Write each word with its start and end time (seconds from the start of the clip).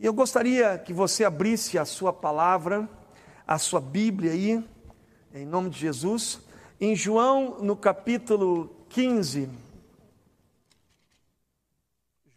E 0.00 0.06
eu 0.06 0.12
gostaria 0.12 0.78
que 0.78 0.92
você 0.92 1.24
abrisse 1.24 1.76
a 1.76 1.84
sua 1.84 2.12
palavra, 2.12 2.88
a 3.44 3.58
sua 3.58 3.80
Bíblia 3.80 4.30
aí, 4.30 4.64
em 5.34 5.44
nome 5.44 5.70
de 5.70 5.80
Jesus, 5.80 6.40
em 6.80 6.94
João, 6.94 7.58
no 7.60 7.74
capítulo 7.74 8.70
15. 8.90 9.50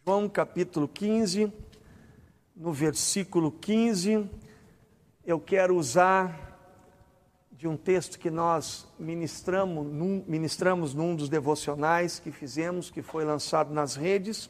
João, 0.04 0.28
capítulo 0.28 0.88
15, 0.88 1.54
no 2.56 2.74
versículo 2.74 3.52
15, 3.52 4.28
eu 5.24 5.40
quero 5.40 5.78
usar 5.78 6.58
de 7.52 7.68
um 7.68 7.78
texto 7.78 8.18
que 8.18 8.32
nós 8.32 8.88
ministramos 8.98 9.86
num, 9.86 10.26
ministramos 10.28 10.96
num 10.96 11.16
dos 11.16 11.30
devocionais 11.30 12.18
que 12.18 12.32
fizemos, 12.32 12.90
que 12.90 13.04
foi 13.04 13.24
lançado 13.24 13.72
nas 13.72 13.96
redes. 13.96 14.50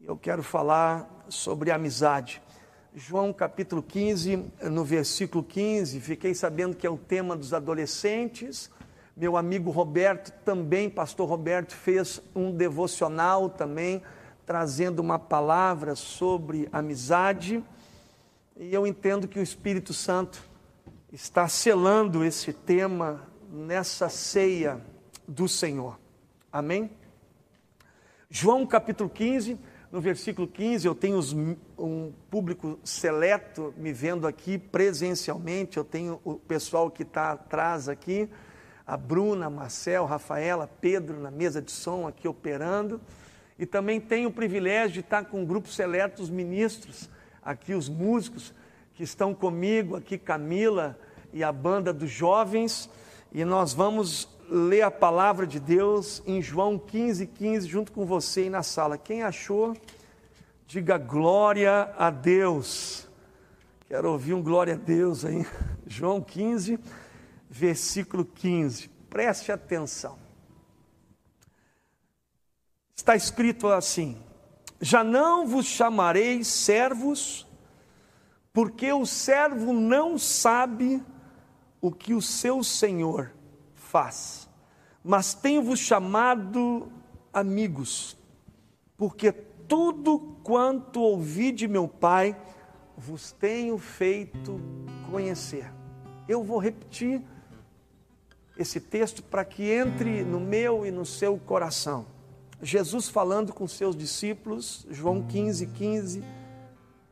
Eu 0.00 0.16
quero 0.16 0.44
falar 0.44 1.24
sobre 1.28 1.72
amizade. 1.72 2.40
João 2.94 3.32
capítulo 3.32 3.82
15, 3.82 4.48
no 4.62 4.84
versículo 4.84 5.42
15, 5.42 6.00
fiquei 6.00 6.34
sabendo 6.34 6.76
que 6.76 6.86
é 6.86 6.90
o 6.90 6.96
tema 6.96 7.36
dos 7.36 7.52
adolescentes. 7.52 8.70
Meu 9.16 9.36
amigo 9.36 9.72
Roberto 9.72 10.30
também, 10.44 10.88
pastor 10.88 11.28
Roberto, 11.28 11.74
fez 11.74 12.22
um 12.32 12.52
devocional 12.52 13.50
também, 13.50 14.00
trazendo 14.46 15.00
uma 15.00 15.18
palavra 15.18 15.96
sobre 15.96 16.68
amizade. 16.70 17.62
E 18.56 18.72
eu 18.72 18.86
entendo 18.86 19.26
que 19.26 19.40
o 19.40 19.42
Espírito 19.42 19.92
Santo 19.92 20.40
está 21.12 21.48
selando 21.48 22.24
esse 22.24 22.52
tema 22.52 23.28
nessa 23.50 24.08
ceia 24.08 24.80
do 25.26 25.48
Senhor. 25.48 25.98
Amém? 26.52 26.88
João 28.30 28.64
capítulo 28.64 29.10
15, 29.10 29.58
no 29.90 30.00
versículo 30.00 30.46
15, 30.46 30.86
eu 30.86 30.94
tenho 30.94 31.18
um 31.78 32.12
público 32.30 32.78
seleto 32.84 33.72
me 33.76 33.92
vendo 33.92 34.26
aqui 34.26 34.58
presencialmente, 34.58 35.78
eu 35.78 35.84
tenho 35.84 36.20
o 36.24 36.34
pessoal 36.34 36.90
que 36.90 37.02
está 37.02 37.32
atrás 37.32 37.88
aqui, 37.88 38.28
a 38.86 38.96
Bruna, 38.96 39.48
Marcel, 39.48 40.04
Rafaela, 40.04 40.68
Pedro 40.80 41.18
na 41.20 41.30
mesa 41.30 41.62
de 41.62 41.72
som 41.72 42.06
aqui 42.06 42.28
operando, 42.28 43.00
e 43.58 43.64
também 43.64 44.00
tenho 44.00 44.28
o 44.28 44.32
privilégio 44.32 44.92
de 44.92 45.00
estar 45.00 45.24
com 45.24 45.40
um 45.40 45.46
grupo 45.46 45.68
seleto, 45.68 46.22
os 46.22 46.30
ministros, 46.30 47.08
aqui 47.42 47.74
os 47.74 47.88
músicos, 47.88 48.54
que 48.94 49.02
estão 49.02 49.34
comigo 49.34 49.96
aqui, 49.96 50.18
Camila 50.18 50.98
e 51.32 51.42
a 51.42 51.52
banda 51.52 51.92
dos 51.92 52.10
jovens, 52.10 52.90
e 53.32 53.44
nós 53.44 53.72
vamos 53.72 54.28
ler 54.50 54.82
a 54.82 54.90
palavra 54.90 55.46
de 55.46 55.60
Deus 55.60 56.22
em 56.26 56.40
João 56.40 56.78
15, 56.78 57.26
15, 57.26 57.68
junto 57.68 57.92
com 57.92 58.04
você 58.04 58.40
aí 58.40 58.50
na 58.50 58.62
sala. 58.62 58.96
Quem 58.96 59.22
achou, 59.22 59.76
diga 60.66 60.98
glória 60.98 61.92
a 61.96 62.10
Deus. 62.10 63.08
Quero 63.88 64.10
ouvir 64.10 64.34
um 64.34 64.42
glória 64.42 64.74
a 64.74 64.76
Deus 64.76 65.24
aí. 65.24 65.46
João 65.86 66.20
15, 66.20 66.78
versículo 67.48 68.24
15. 68.24 68.88
Preste 69.08 69.52
atenção. 69.52 70.18
Está 72.94 73.16
escrito 73.16 73.68
assim: 73.68 74.20
Já 74.80 75.04
não 75.04 75.46
vos 75.46 75.66
chamarei 75.66 76.42
servos, 76.44 77.46
porque 78.52 78.92
o 78.92 79.06
servo 79.06 79.72
não 79.72 80.18
sabe 80.18 81.02
o 81.80 81.92
que 81.92 82.12
o 82.12 82.20
seu 82.20 82.62
Senhor 82.64 83.37
faz, 83.88 84.48
mas 85.02 85.32
tenho-vos 85.32 85.78
chamado 85.78 86.92
amigos, 87.32 88.16
porque 88.96 89.32
tudo 89.32 90.36
quanto 90.42 91.00
ouvi 91.00 91.50
de 91.50 91.66
meu 91.66 91.88
Pai 91.88 92.36
vos 92.96 93.32
tenho 93.32 93.78
feito 93.78 94.60
conhecer. 95.10 95.72
Eu 96.28 96.42
vou 96.42 96.58
repetir 96.58 97.22
esse 98.58 98.80
texto 98.80 99.22
para 99.22 99.44
que 99.44 99.70
entre 99.70 100.22
no 100.22 100.40
meu 100.40 100.84
e 100.84 100.90
no 100.90 101.06
seu 101.06 101.38
coração. 101.38 102.04
Jesus 102.60 103.08
falando 103.08 103.54
com 103.54 103.66
seus 103.68 103.96
discípulos, 103.96 104.86
João 104.90 105.22
15, 105.22 105.66
15, 105.68 106.24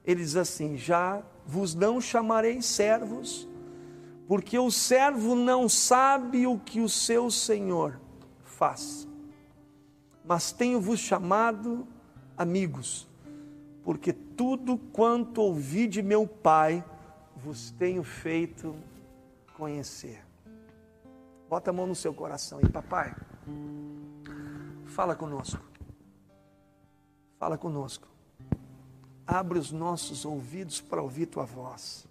ele 0.04 0.22
diz 0.22 0.36
assim: 0.36 0.76
Já 0.76 1.22
vos 1.46 1.74
não 1.74 2.00
chamarei 2.00 2.60
servos, 2.60 3.48
porque 4.26 4.58
o 4.58 4.70
servo 4.70 5.34
não 5.34 5.68
sabe 5.68 6.46
o 6.46 6.58
que 6.58 6.80
o 6.80 6.88
seu 6.88 7.30
senhor 7.30 8.00
faz. 8.42 9.06
Mas 10.24 10.50
tenho-vos 10.50 10.98
chamado 10.98 11.86
amigos, 12.36 13.08
porque 13.84 14.12
tudo 14.12 14.76
quanto 14.76 15.40
ouvi 15.40 15.86
de 15.86 16.02
meu 16.02 16.26
Pai 16.26 16.84
vos 17.36 17.70
tenho 17.70 18.02
feito 18.02 18.74
conhecer. 19.56 20.24
Bota 21.48 21.70
a 21.70 21.72
mão 21.72 21.86
no 21.86 21.94
seu 21.94 22.12
coração 22.12 22.60
e 22.60 22.68
papai, 22.68 23.14
fala 24.86 25.14
conosco. 25.14 25.64
Fala 27.38 27.56
conosco. 27.56 28.08
Abre 29.26 29.58
os 29.58 29.70
nossos 29.70 30.24
ouvidos 30.24 30.80
para 30.80 31.02
ouvir 31.02 31.26
tua 31.26 31.44
voz. 31.44 32.08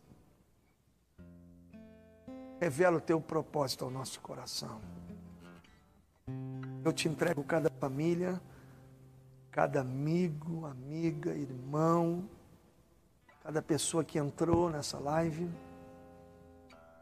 Revela 2.59 2.97
o 2.97 3.01
teu 3.01 3.19
propósito 3.19 3.85
ao 3.85 3.91
nosso 3.91 4.19
coração. 4.21 4.81
Eu 6.83 6.93
te 6.93 7.07
entrego 7.07 7.43
cada 7.43 7.69
família, 7.69 8.41
cada 9.51 9.81
amigo, 9.81 10.65
amiga, 10.65 11.33
irmão, 11.33 12.29
cada 13.41 13.61
pessoa 13.61 14.03
que 14.03 14.17
entrou 14.17 14.69
nessa 14.69 14.97
live, 14.99 15.49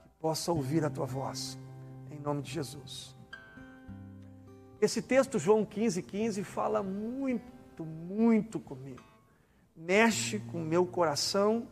que 0.04 0.10
possa 0.20 0.52
ouvir 0.52 0.84
a 0.84 0.90
tua 0.90 1.06
voz, 1.06 1.58
em 2.12 2.20
nome 2.20 2.42
de 2.42 2.52
Jesus. 2.52 3.16
Esse 4.82 5.02
texto, 5.02 5.40
João 5.40 5.64
15, 5.64 6.02
15, 6.02 6.44
fala 6.44 6.84
muito, 6.84 7.86
muito 7.86 8.60
comigo, 8.60 9.04
mexe 9.76 10.40
com 10.40 10.62
o 10.62 10.66
meu 10.66 10.86
coração 10.86 11.68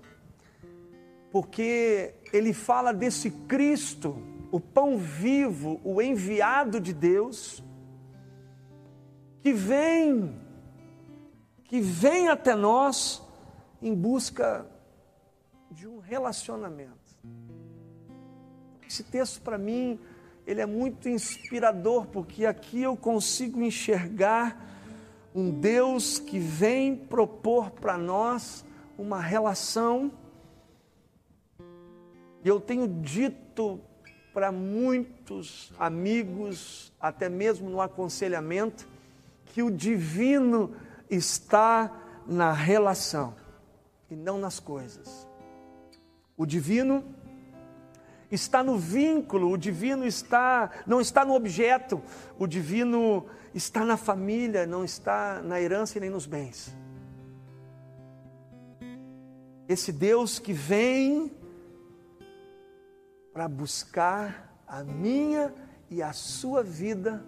porque 1.32 2.14
ele 2.34 2.54
fala 2.54 2.94
desse 2.94 3.32
Cristo, 3.32 4.22
o 4.52 4.60
pão 4.60 4.98
vivo, 4.98 5.80
o 5.84 6.02
enviado 6.02 6.80
de 6.80 6.94
Deus, 6.94 7.64
que 9.42 9.54
vem, 9.54 10.38
que 11.64 11.80
vem 11.80 12.28
até 12.28 12.54
nós 12.54 13.24
em 13.82 13.96
busca 13.96 14.66
de 15.72 15.88
um 15.88 16.00
relacionamento. 16.00 17.00
Esse 18.86 19.04
texto 19.04 19.42
para 19.42 19.58
mim, 19.58 19.98
ele 20.46 20.60
é 20.60 20.66
muito 20.66 21.08
inspirador, 21.08 22.08
porque 22.08 22.46
aqui 22.46 22.82
eu 22.82 22.98
consigo 22.98 23.62
enxergar 23.62 24.70
um 25.34 25.50
Deus 25.50 26.20
que 26.20 26.38
vem 26.38 26.94
propor 26.94 27.72
para 27.72 27.98
nós 27.98 28.66
uma 28.98 29.22
relação 29.22 30.12
e 32.44 32.48
eu 32.48 32.60
tenho 32.60 32.88
dito 32.88 33.80
para 34.34 34.52
muitos 34.52 35.74
amigos, 35.78 36.92
até 37.00 37.30
mesmo 37.30 37.70
no 37.70 37.82
aconselhamento, 37.82 38.88
que 39.46 39.62
o 39.62 39.70
divino 39.70 40.74
está 41.10 41.92
na 42.26 42.52
relação 42.54 43.36
e 44.10 44.16
não 44.16 44.38
nas 44.38 44.60
coisas. 44.60 45.28
O 46.38 46.46
divino 46.46 47.04
está 48.32 48.64
no 48.64 48.78
vínculo, 48.78 49.52
o 49.52 49.58
divino 49.58 50.06
está 50.06 50.72
não 50.88 51.02
está 51.02 51.26
no 51.26 51.34
objeto, 51.34 52.02
o 52.40 52.48
divino 52.48 53.26
está 53.54 53.84
na 53.84 53.98
família, 53.98 54.66
não 54.66 54.86
está 54.86 55.42
na 55.44 55.60
herança 55.62 55.98
e 55.98 56.02
nem 56.02 56.10
nos 56.10 56.26
bens. 56.26 56.74
Esse 59.68 59.92
Deus 59.92 60.40
que 60.40 60.54
vem 60.54 61.32
para 63.34 63.48
buscar 63.48 64.64
a 64.68 64.84
minha 64.84 65.54
e 65.90 66.02
a 66.02 66.14
sua 66.14 66.64
vida 66.64 67.24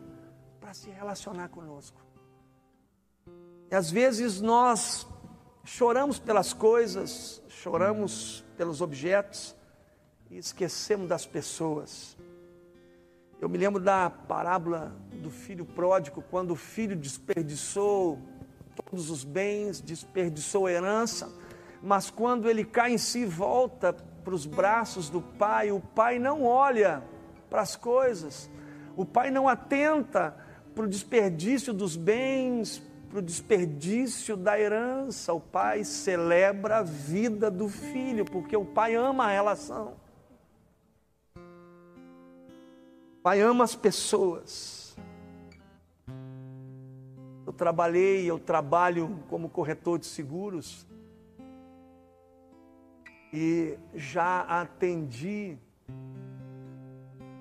para 0.60 0.74
se 0.74 0.90
relacionar 0.90 1.50
conosco. 1.50 2.02
E 3.70 3.76
às 3.76 3.90
vezes 3.90 4.40
nós 4.40 5.08
choramos 5.64 6.20
pelas 6.20 6.54
coisas, 6.54 7.42
choramos 7.48 8.44
pelos 8.58 8.82
objetos 8.82 9.56
e 10.30 10.38
esquecemos 10.38 11.08
das 11.08 11.26
pessoas. 11.26 12.18
Eu 13.42 13.50
me 13.50 13.58
lembro 13.58 13.82
da 13.82 14.10
parábola 14.10 14.96
do 15.22 15.30
filho 15.30 15.66
pródigo, 15.66 16.24
quando 16.30 16.52
o 16.52 16.56
filho 16.56 16.96
desperdiçou 16.96 18.20
todos 18.76 19.10
os 19.10 19.24
bens, 19.24 19.82
desperdiçou 19.82 20.68
a 20.68 20.72
herança, 20.72 21.32
mas 21.82 22.10
quando 22.10 22.50
ele 22.50 22.64
cai 22.64 22.94
em 22.94 22.98
si, 22.98 23.26
volta 23.26 23.94
para 24.24 24.34
os 24.34 24.46
braços 24.46 25.10
do 25.10 25.22
pai, 25.22 25.72
o 25.72 25.80
pai 25.80 26.18
não 26.18 26.44
olha 26.44 27.04
para 27.50 27.62
as 27.62 27.76
coisas, 27.76 28.50
o 28.96 29.06
pai 29.06 29.30
não 29.30 29.48
atenta 29.48 30.36
para 30.74 30.86
o 30.86 30.88
desperdício 30.88 31.74
dos 31.74 31.96
bens, 31.96 32.82
para 33.10 33.20
o 33.20 33.22
desperdício 33.22 34.36
da 34.36 34.60
herança. 34.60 35.34
O 35.34 35.40
pai 35.40 35.84
celebra 35.84 36.78
a 36.78 36.84
vida 36.84 37.52
do 37.52 37.70
filho, 37.70 38.26
porque 38.26 38.58
o 38.58 38.66
pai 38.66 38.96
ama 38.96 39.26
a 39.26 39.32
relação. 39.32 39.94
O 41.36 43.22
pai 43.22 43.42
ama 43.42 43.64
as 43.64 43.76
pessoas. 43.76 44.98
Eu 47.46 47.54
trabalhei, 47.54 48.26
eu 48.26 48.40
trabalho 48.40 49.20
como 49.30 49.50
corretor 49.50 50.00
de 50.00 50.06
seguros 50.06 50.88
e 53.36 53.80
já 53.96 54.42
atendi 54.42 55.58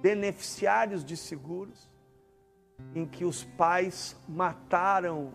beneficiários 0.01 1.05
de 1.05 1.19
seguros 1.19 1.87
em 2.95 3.07
que 3.07 3.27
os 3.27 3.45
pais 3.45 4.17
mataram 4.27 5.35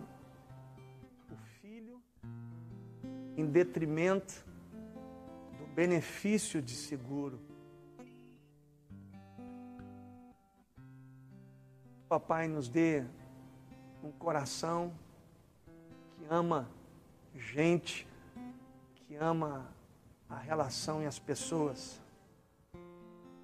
o 1.30 1.36
filho 1.60 2.02
em 3.36 3.46
detrimento 3.46 4.44
do 5.60 5.66
benefício 5.68 6.60
de 6.60 6.74
seguro. 6.74 7.38
Papai 12.08 12.48
nos 12.48 12.68
dê 12.68 13.04
um 14.02 14.10
coração 14.10 14.92
que 16.16 16.26
ama 16.28 16.68
gente, 17.36 18.08
que 18.94 19.14
ama 19.14 19.77
a 20.28 20.36
relação 20.36 21.02
e 21.02 21.06
as 21.06 21.18
pessoas. 21.18 22.00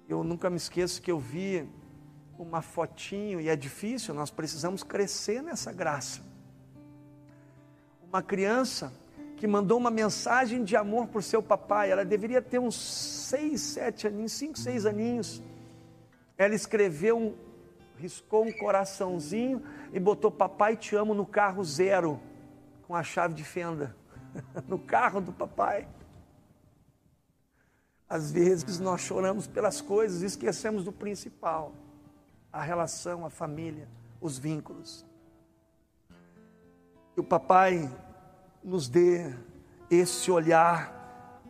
Eu 0.07 0.23
nunca 0.23 0.49
me 0.49 0.57
esqueço 0.57 1.01
que 1.01 1.11
eu 1.11 1.19
vi 1.19 1.67
uma 2.37 2.61
fotinho, 2.61 3.39
e 3.39 3.49
é 3.49 3.55
difícil, 3.55 4.13
nós 4.13 4.29
precisamos 4.29 4.83
crescer 4.83 5.41
nessa 5.41 5.71
graça. 5.71 6.21
Uma 8.07 8.21
criança 8.21 8.93
que 9.37 9.47
mandou 9.47 9.77
uma 9.77 9.89
mensagem 9.89 10.63
de 10.63 10.75
amor 10.75 11.07
para 11.07 11.19
o 11.19 11.23
seu 11.23 11.41
papai, 11.41 11.91
ela 11.91 12.05
deveria 12.05 12.41
ter 12.41 12.59
uns 12.59 12.75
seis, 12.75 13.61
sete 13.61 14.07
aninhos, 14.07 14.33
cinco, 14.33 14.57
seis 14.57 14.85
aninhos. 14.85 15.41
Ela 16.37 16.53
escreveu, 16.53 17.17
um, 17.17 17.35
riscou 17.97 18.45
um 18.45 18.51
coraçãozinho 18.51 19.63
e 19.91 19.99
botou 19.99 20.29
papai 20.29 20.75
te 20.75 20.95
amo 20.95 21.13
no 21.13 21.25
carro 21.25 21.63
zero, 21.63 22.19
com 22.87 22.95
a 22.95 23.01
chave 23.01 23.33
de 23.33 23.43
fenda, 23.43 23.95
no 24.67 24.77
carro 24.77 25.19
do 25.19 25.31
papai. 25.31 25.87
Às 28.07 28.31
vezes 28.31 28.79
nós 28.79 29.01
choramos 29.01 29.47
pelas 29.47 29.81
coisas 29.81 30.21
e 30.21 30.25
esquecemos 30.25 30.83
do 30.83 30.91
principal 30.91 31.73
a 32.51 32.61
relação, 32.61 33.25
a 33.25 33.29
família, 33.29 33.87
os 34.21 34.37
vínculos. 34.37 35.05
Que 37.13 37.19
o 37.19 37.23
papai 37.23 37.91
nos 38.63 38.87
dê 38.87 39.35
esse 39.89 40.31
olhar, 40.31 41.41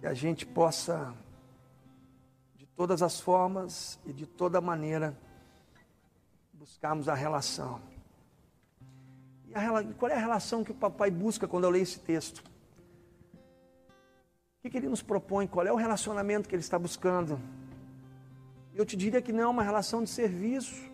que 0.00 0.06
a 0.06 0.14
gente 0.14 0.44
possa, 0.44 1.14
de 2.56 2.66
todas 2.66 3.02
as 3.02 3.20
formas 3.20 3.98
e 4.04 4.12
de 4.12 4.26
toda 4.26 4.60
maneira, 4.60 5.16
buscarmos 6.52 7.08
a 7.08 7.14
relação. 7.14 7.80
E 9.46 9.54
a, 9.54 9.94
qual 9.94 10.10
é 10.10 10.14
a 10.14 10.20
relação 10.20 10.64
que 10.64 10.72
o 10.72 10.74
papai 10.74 11.10
busca 11.10 11.46
quando 11.46 11.64
eu 11.64 11.70
leio 11.70 11.82
esse 11.82 12.00
texto? 12.00 12.42
O 14.62 14.68
que, 14.68 14.76
ele 14.76 14.90
nos 14.90 15.02
propõe? 15.02 15.46
Qual 15.46 15.66
é 15.66 15.72
o 15.72 15.76
relacionamento 15.76 16.46
que 16.46 16.54
ele 16.54 16.60
está 16.60 16.78
buscando? 16.78 17.40
Eu 18.74 18.84
te 18.84 18.94
diria 18.94 19.22
que 19.22 19.32
não 19.32 19.44
é 19.44 19.46
uma 19.46 19.62
relação 19.62 20.04
de 20.04 20.10
serviço, 20.10 20.84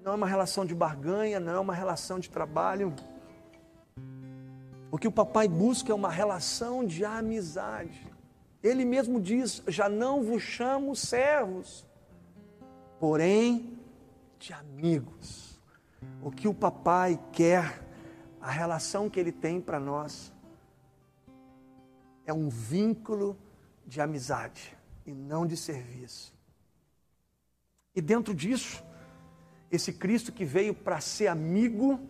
não 0.00 0.12
é 0.12 0.14
uma 0.14 0.28
relação 0.28 0.64
de 0.64 0.72
barganha, 0.72 1.40
não 1.40 1.54
é 1.54 1.58
uma 1.58 1.74
relação 1.74 2.20
de 2.20 2.30
trabalho. 2.30 2.94
O 4.92 4.96
que 4.96 5.08
o 5.08 5.12
papai 5.12 5.48
busca 5.48 5.90
é 5.90 5.94
uma 5.94 6.08
relação 6.08 6.84
de 6.84 7.04
amizade. 7.04 8.06
Ele 8.62 8.84
mesmo 8.84 9.20
diz: 9.20 9.60
Já 9.66 9.88
não 9.88 10.22
vos 10.22 10.40
chamo 10.40 10.94
servos, 10.94 11.84
porém 13.00 13.76
de 14.38 14.52
amigos. 14.52 15.60
O 16.22 16.30
que 16.30 16.46
o 16.46 16.54
papai 16.54 17.18
quer, 17.32 17.82
a 18.40 18.52
relação 18.52 19.10
que 19.10 19.18
ele 19.18 19.32
tem 19.32 19.60
para 19.60 19.80
nós, 19.80 20.32
é 22.26 22.32
um 22.32 22.48
vínculo 22.48 23.38
de 23.86 24.00
amizade 24.00 24.76
e 25.06 25.14
não 25.14 25.46
de 25.46 25.56
serviço. 25.56 26.34
E 27.94 28.02
dentro 28.02 28.34
disso, 28.34 28.84
esse 29.70 29.92
Cristo 29.92 30.32
que 30.32 30.44
veio 30.44 30.74
para 30.74 31.00
ser 31.00 31.28
amigo, 31.28 32.00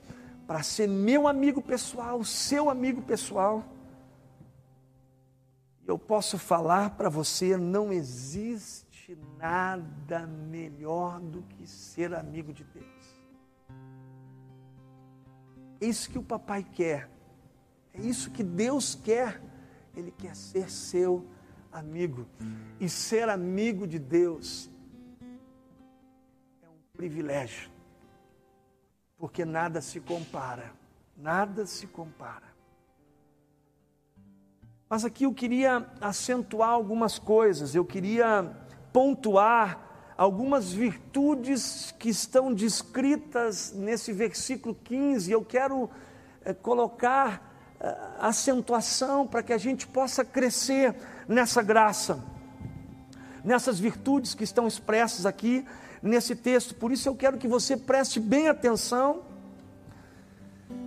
para 0.46 0.62
ser 0.62 0.88
meu 0.88 1.28
amigo 1.28 1.62
pessoal, 1.62 2.24
seu 2.24 2.68
amigo 2.70 3.02
pessoal, 3.02 3.62
eu 5.86 5.98
posso 5.98 6.38
falar 6.38 6.90
para 6.96 7.08
você: 7.08 7.56
não 7.56 7.92
existe 7.92 9.16
nada 9.38 10.26
melhor 10.26 11.20
do 11.20 11.42
que 11.42 11.66
ser 11.66 12.14
amigo 12.14 12.52
de 12.52 12.64
Deus. 12.64 12.86
É 15.80 15.86
isso 15.86 16.10
que 16.10 16.18
o 16.18 16.22
papai 16.22 16.64
quer, 16.64 17.08
é 17.92 18.00
isso 18.00 18.30
que 18.30 18.42
Deus 18.42 18.94
quer, 18.94 19.40
Ele 19.96 20.12
quer 20.12 20.36
ser 20.36 20.70
seu 20.70 21.26
amigo. 21.72 22.26
E 22.78 22.88
ser 22.88 23.28
amigo 23.28 23.86
de 23.86 23.98
Deus 23.98 24.70
privilégio, 26.96 27.70
porque 29.18 29.44
nada 29.44 29.80
se 29.80 30.00
compara, 30.00 30.72
nada 31.16 31.66
se 31.66 31.86
compara. 31.86 32.46
Mas 34.88 35.04
aqui 35.04 35.24
eu 35.24 35.34
queria 35.34 35.86
acentuar 36.00 36.70
algumas 36.70 37.18
coisas, 37.18 37.74
eu 37.74 37.84
queria 37.84 38.50
pontuar 38.92 40.14
algumas 40.16 40.72
virtudes 40.72 41.94
que 41.98 42.08
estão 42.08 42.54
descritas 42.54 43.72
nesse 43.72 44.12
versículo 44.12 44.74
15. 44.74 45.30
Eu 45.30 45.44
quero 45.44 45.90
é, 46.42 46.54
colocar 46.54 47.42
é, 47.42 47.45
acentuação 48.18 49.26
para 49.26 49.42
que 49.42 49.52
a 49.52 49.58
gente 49.58 49.86
possa 49.86 50.24
crescer 50.24 50.94
nessa 51.28 51.62
graça, 51.62 52.22
nessas 53.44 53.78
virtudes 53.78 54.34
que 54.34 54.44
estão 54.44 54.66
expressas 54.66 55.26
aqui 55.26 55.64
nesse 56.02 56.34
texto. 56.34 56.74
Por 56.74 56.92
isso 56.92 57.08
eu 57.08 57.14
quero 57.14 57.38
que 57.38 57.48
você 57.48 57.76
preste 57.76 58.20
bem 58.20 58.48
atenção, 58.48 59.22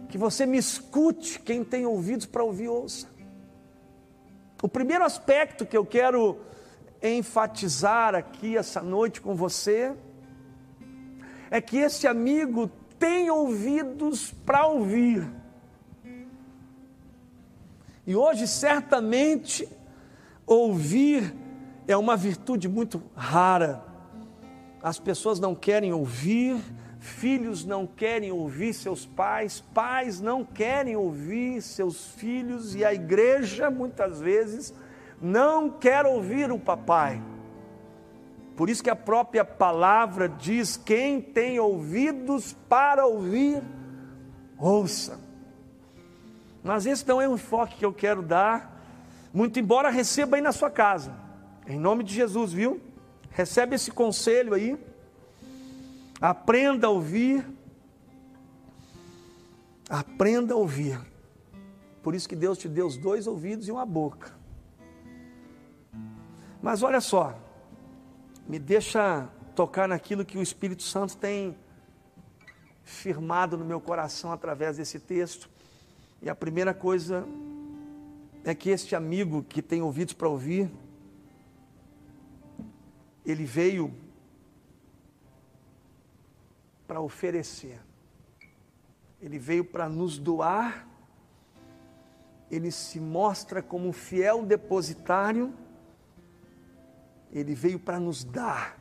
que 0.09 0.17
você 0.17 0.45
me 0.45 0.57
escute, 0.57 1.39
quem 1.39 1.63
tem 1.63 1.85
ouvidos 1.85 2.25
para 2.25 2.43
ouvir, 2.43 2.67
ouça. 2.67 3.07
O 4.61 4.67
primeiro 4.67 5.05
aspecto 5.05 5.65
que 5.65 5.77
eu 5.77 5.85
quero 5.85 6.39
enfatizar 7.01 8.13
aqui 8.13 8.57
essa 8.57 8.81
noite 8.81 9.21
com 9.21 9.35
você 9.35 9.93
é 11.49 11.61
que 11.61 11.77
esse 11.77 12.07
amigo 12.07 12.69
tem 12.97 13.29
ouvidos 13.29 14.31
para 14.45 14.67
ouvir. 14.67 15.38
E 18.09 18.15
hoje, 18.15 18.45
certamente, 18.45 19.65
ouvir 20.45 21.33
é 21.87 21.95
uma 21.95 22.17
virtude 22.17 22.67
muito 22.67 23.01
rara 23.15 23.87
as 24.81 24.97
pessoas 24.97 25.39
não 25.39 25.53
querem 25.53 25.91
ouvir, 25.91 26.57
filhos 26.99 27.65
não 27.65 27.85
querem 27.85 28.31
ouvir 28.31 28.73
seus 28.73 29.05
pais, 29.05 29.61
pais 29.73 30.21
não 30.21 30.43
querem 30.43 30.95
ouvir 30.95 31.61
seus 31.61 32.07
filhos 32.11 32.75
e 32.75 32.85
a 32.85 32.93
igreja 32.93 33.69
muitas 33.69 34.21
vezes 34.21 34.73
não 35.21 35.69
quer 35.69 36.05
ouvir 36.05 36.51
o 36.51 36.57
papai. 36.57 37.21
Por 38.55 38.69
isso 38.69 38.83
que 38.83 38.89
a 38.89 38.95
própria 38.95 39.43
palavra 39.43 40.29
diz: 40.29 40.77
quem 40.77 41.21
tem 41.21 41.59
ouvidos 41.59 42.55
para 42.69 43.05
ouvir, 43.05 43.61
ouça. 44.57 45.28
Mas 46.63 46.85
esse 46.85 47.07
não 47.07 47.21
é 47.21 47.27
o 47.27 47.35
enfoque 47.35 47.77
que 47.77 47.85
eu 47.85 47.93
quero 47.93 48.21
dar, 48.21 48.79
muito 49.33 49.59
embora 49.59 49.89
receba 49.89 50.37
aí 50.37 50.41
na 50.41 50.51
sua 50.51 50.69
casa, 50.69 51.13
em 51.67 51.79
nome 51.79 52.03
de 52.03 52.13
Jesus, 52.13 52.51
viu? 52.51 52.81
Recebe 53.31 53.75
esse 53.75 53.91
conselho 53.91 54.53
aí. 54.53 54.77
Aprenda 56.19 56.87
a 56.87 56.89
ouvir. 56.89 57.45
Aprenda 59.89 60.53
a 60.53 60.57
ouvir. 60.57 60.99
Por 62.01 62.15
isso 62.15 62.27
que 62.27 62.35
Deus 62.35 62.57
te 62.57 62.67
deu 62.67 62.87
os 62.87 62.97
dois 62.97 63.27
ouvidos 63.27 63.67
e 63.67 63.71
uma 63.71 63.85
boca. 63.85 64.33
Mas 66.61 66.83
olha 66.83 66.99
só, 66.99 67.37
me 68.47 68.59
deixa 68.59 69.29
tocar 69.55 69.87
naquilo 69.87 70.25
que 70.25 70.37
o 70.37 70.41
Espírito 70.41 70.83
Santo 70.83 71.15
tem 71.15 71.55
firmado 72.83 73.57
no 73.57 73.63
meu 73.63 73.79
coração 73.79 74.31
através 74.31 74.77
desse 74.77 74.99
texto. 74.99 75.49
E 76.21 76.29
a 76.29 76.35
primeira 76.35 76.73
coisa 76.73 77.25
é 78.43 78.53
que 78.53 78.69
este 78.69 78.95
amigo 78.95 79.43
que 79.43 79.61
tem 79.61 79.81
ouvidos 79.81 80.13
para 80.13 80.27
ouvir, 80.27 80.69
ele 83.25 83.45
veio 83.45 83.93
para 86.87 86.99
oferecer. 86.99 87.79
ele 89.21 89.37
veio 89.37 89.65
para 89.65 89.89
nos 89.89 90.17
doar, 90.17 90.87
ele 92.49 92.71
se 92.71 92.99
mostra 92.99 93.61
como 93.61 93.87
um 93.87 93.93
fiel 93.93 94.45
depositário, 94.45 95.53
ele 97.31 97.53
veio 97.53 97.77
para 97.77 97.99
nos 97.99 98.23
dar. 98.23 98.79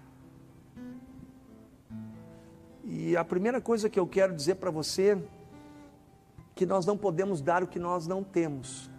E 2.85 3.17
a 3.17 3.25
primeira 3.25 3.61
coisa 3.61 3.91
que 3.91 3.99
eu 3.99 4.07
quero 4.07 4.35
dizer 4.35 4.55
para 4.55 4.71
você 4.71 5.23
que 6.59 6.67
nós 6.67 6.85
não 6.85 6.99
podemos 6.99 7.41
dar 7.41 7.63
o 7.63 7.69
que 7.69 7.79
nós 7.79 8.09
não 8.09 8.25
temos. 8.25 8.91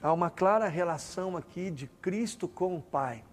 Há 0.00 0.12
uma 0.12 0.30
clara 0.30 0.68
relação 0.68 1.36
aqui 1.36 1.68
de 1.68 1.88
Cristo 1.88 2.46
com 2.46 2.76
o 2.76 2.80
Pai. 2.80 3.24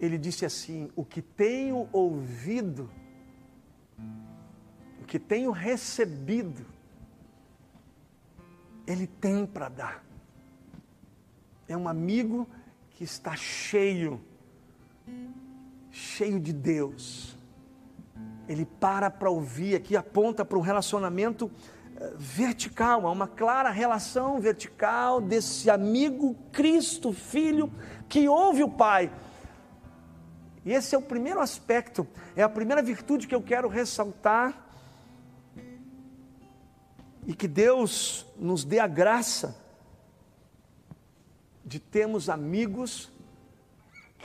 Ele 0.00 0.16
disse 0.16 0.46
assim: 0.46 0.90
O 0.96 1.04
que 1.04 1.20
tenho 1.20 1.86
ouvido, 1.92 2.90
o 5.02 5.04
que 5.04 5.18
tenho 5.18 5.50
recebido, 5.50 6.64
Ele 8.86 9.06
tem 9.06 9.44
para 9.44 9.68
dar. 9.68 10.04
É 11.68 11.76
um 11.76 11.86
amigo 11.86 12.48
que 12.92 13.04
está 13.04 13.36
cheio, 13.36 14.18
cheio 15.98 16.38
de 16.38 16.52
Deus. 16.52 17.36
Ele 18.48 18.64
para 18.64 19.10
para 19.10 19.28
ouvir 19.28 19.74
aqui, 19.74 19.96
aponta 19.96 20.44
para 20.44 20.56
um 20.56 20.62
relacionamento 20.62 21.50
vertical, 22.16 23.06
há 23.06 23.10
uma 23.10 23.26
clara 23.26 23.70
relação 23.70 24.40
vertical 24.40 25.20
desse 25.20 25.68
amigo 25.68 26.36
Cristo, 26.52 27.12
filho, 27.12 27.72
que 28.08 28.28
ouve 28.28 28.62
o 28.62 28.70
Pai. 28.70 29.12
E 30.64 30.72
esse 30.72 30.94
é 30.94 30.98
o 30.98 31.02
primeiro 31.02 31.40
aspecto, 31.40 32.06
é 32.36 32.42
a 32.42 32.48
primeira 32.48 32.82
virtude 32.82 33.26
que 33.26 33.34
eu 33.34 33.42
quero 33.42 33.68
ressaltar. 33.68 34.66
E 37.26 37.34
que 37.34 37.48
Deus 37.48 38.24
nos 38.38 38.64
dê 38.64 38.78
a 38.78 38.86
graça 38.86 39.60
de 41.62 41.78
termos 41.78 42.30
amigos 42.30 43.12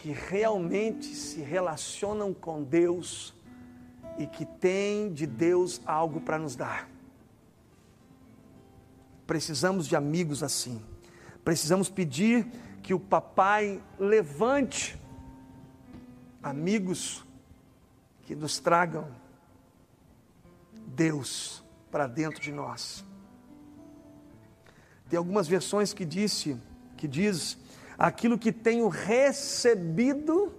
que 0.03 0.11
realmente 0.11 1.15
se 1.15 1.39
relacionam 1.39 2.33
com 2.33 2.61
Deus 2.61 3.33
e 4.17 4.27
que 4.27 4.45
têm 4.45 5.13
de 5.13 5.25
Deus 5.25 5.79
algo 5.85 6.19
para 6.19 6.37
nos 6.37 6.57
dar. 6.57 6.89
Precisamos 9.25 9.87
de 9.87 9.95
amigos 9.95 10.43
assim. 10.43 10.83
Precisamos 11.41 11.89
pedir 11.89 12.45
que 12.81 12.93
o 12.93 12.99
papai 12.99 13.81
levante 13.97 14.99
amigos 16.43 17.25
que 18.23 18.35
nos 18.35 18.59
tragam 18.59 19.07
Deus 20.85 21.63
para 21.89 22.07
dentro 22.07 22.41
de 22.41 22.51
nós. 22.51 23.05
Tem 25.09 25.15
algumas 25.15 25.47
versões 25.47 25.93
que 25.93 26.03
disse, 26.03 26.57
que 26.97 27.07
diz, 27.07 27.57
aquilo 27.97 28.37
que 28.37 28.51
tenho 28.51 28.87
recebido 28.87 30.53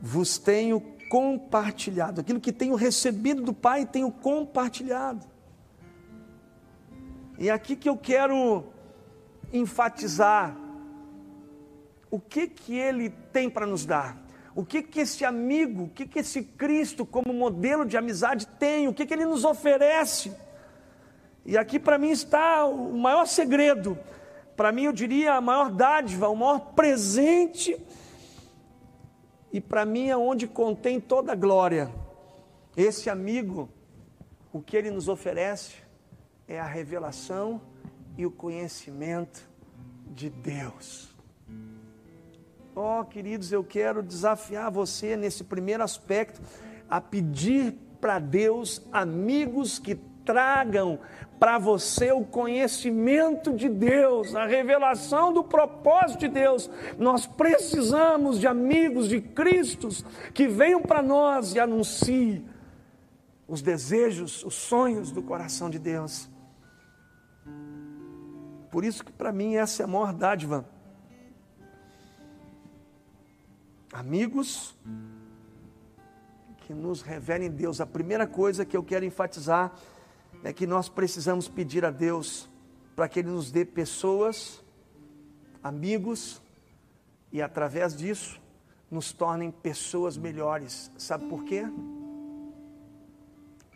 vos 0.00 0.38
tenho 0.38 0.80
compartilhado. 1.08 2.20
Aquilo 2.20 2.40
que 2.40 2.52
tenho 2.52 2.74
recebido 2.74 3.42
do 3.42 3.52
Pai 3.52 3.86
tenho 3.86 4.10
compartilhado. 4.10 5.26
E 7.38 7.50
aqui 7.50 7.76
que 7.76 7.88
eu 7.88 7.96
quero 7.96 8.64
enfatizar 9.52 10.56
o 12.10 12.18
que 12.18 12.46
que 12.46 12.76
ele 12.76 13.10
tem 13.32 13.48
para 13.48 13.66
nos 13.66 13.84
dar. 13.84 14.16
O 14.54 14.64
que 14.64 14.82
que 14.82 15.00
esse 15.00 15.24
amigo, 15.24 15.84
o 15.84 15.88
que 15.88 16.06
que 16.06 16.18
esse 16.18 16.42
Cristo 16.42 17.06
como 17.06 17.32
modelo 17.32 17.84
de 17.84 17.96
amizade 17.96 18.46
tem, 18.46 18.88
o 18.88 18.94
que 18.94 19.06
que 19.06 19.14
ele 19.14 19.24
nos 19.24 19.44
oferece. 19.44 20.32
E 21.46 21.56
aqui 21.56 21.78
para 21.78 21.96
mim 21.96 22.10
está 22.10 22.64
o 22.64 22.98
maior 22.98 23.26
segredo, 23.26 23.96
para 24.58 24.72
mim 24.72 24.86
eu 24.86 24.92
diria 24.92 25.34
a 25.34 25.40
maior 25.40 25.70
dádiva, 25.70 26.28
o 26.28 26.34
maior 26.34 26.72
presente, 26.74 27.80
e 29.52 29.60
para 29.60 29.86
mim 29.86 30.08
é 30.08 30.16
onde 30.16 30.48
contém 30.48 31.00
toda 31.00 31.30
a 31.30 31.36
glória. 31.36 31.88
Esse 32.76 33.08
amigo, 33.08 33.68
o 34.52 34.60
que 34.60 34.76
ele 34.76 34.90
nos 34.90 35.06
oferece 35.06 35.76
é 36.48 36.58
a 36.58 36.66
revelação 36.66 37.62
e 38.16 38.26
o 38.26 38.32
conhecimento 38.32 39.48
de 40.10 40.28
Deus. 40.28 41.14
Oh, 42.74 43.04
queridos, 43.04 43.52
eu 43.52 43.62
quero 43.62 44.02
desafiar 44.02 44.72
você 44.72 45.16
nesse 45.16 45.44
primeiro 45.44 45.84
aspecto 45.84 46.42
a 46.90 47.00
pedir 47.00 47.76
para 48.00 48.18
Deus 48.18 48.82
amigos 48.90 49.78
que 49.78 49.94
tragam 50.28 50.98
para 51.40 51.58
você 51.58 52.12
o 52.12 52.22
conhecimento 52.22 53.54
de 53.54 53.66
Deus, 53.66 54.34
a 54.34 54.44
revelação 54.44 55.32
do 55.32 55.42
propósito 55.42 56.20
de 56.20 56.28
Deus. 56.28 56.68
Nós 56.98 57.26
precisamos 57.26 58.38
de 58.38 58.46
amigos 58.46 59.08
de 59.08 59.22
Cristo 59.22 59.88
que 60.34 60.46
venham 60.46 60.82
para 60.82 61.00
nós 61.00 61.54
e 61.54 61.60
anunciem 61.60 62.44
os 63.46 63.62
desejos, 63.62 64.44
os 64.44 64.54
sonhos 64.54 65.10
do 65.10 65.22
coração 65.22 65.70
de 65.70 65.78
Deus. 65.78 66.28
Por 68.70 68.84
isso 68.84 69.02
que 69.02 69.12
para 69.12 69.32
mim 69.32 69.56
essa 69.56 69.82
é 69.82 69.84
a 69.84 69.88
maior 69.88 70.12
dádiva. 70.12 70.68
Amigos 73.90 74.76
que 76.58 76.74
nos 76.74 77.00
revelem 77.00 77.50
Deus. 77.50 77.80
A 77.80 77.86
primeira 77.86 78.26
coisa 78.26 78.66
que 78.66 78.76
eu 78.76 78.82
quero 78.82 79.06
enfatizar 79.06 79.72
é 80.42 80.52
que 80.52 80.66
nós 80.66 80.88
precisamos 80.88 81.48
pedir 81.48 81.84
a 81.84 81.90
Deus 81.90 82.48
para 82.94 83.08
que 83.08 83.20
Ele 83.20 83.30
nos 83.30 83.50
dê 83.50 83.64
pessoas, 83.64 84.62
amigos, 85.62 86.40
e 87.32 87.42
através 87.42 87.96
disso 87.96 88.40
nos 88.90 89.12
tornem 89.12 89.50
pessoas 89.50 90.16
melhores. 90.16 90.90
Sabe 90.96 91.28
por 91.28 91.44
quê? 91.44 91.64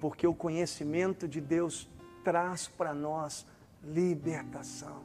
Porque 0.00 0.26
o 0.26 0.34
conhecimento 0.34 1.28
de 1.28 1.40
Deus 1.40 1.88
traz 2.24 2.66
para 2.66 2.94
nós 2.94 3.46
libertação. 3.84 5.04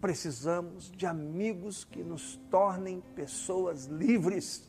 Precisamos 0.00 0.90
de 0.90 1.06
amigos 1.06 1.84
que 1.84 2.02
nos 2.02 2.36
tornem 2.50 3.00
pessoas 3.14 3.86
livres, 3.86 4.68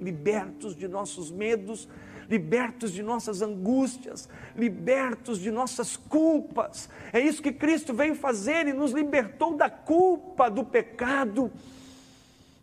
libertos 0.00 0.74
de 0.76 0.88
nossos 0.88 1.30
medos, 1.30 1.88
libertos 2.28 2.92
de 2.92 3.02
nossas 3.02 3.42
angústias, 3.42 4.28
libertos 4.56 5.38
de 5.38 5.50
nossas 5.50 5.96
culpas. 5.96 6.88
É 7.12 7.20
isso 7.20 7.42
que 7.42 7.52
Cristo 7.52 7.94
veio 7.94 8.14
fazer 8.14 8.66
e 8.66 8.72
nos 8.72 8.92
libertou 8.92 9.56
da 9.56 9.68
culpa, 9.70 10.50
do 10.50 10.64
pecado. 10.64 11.50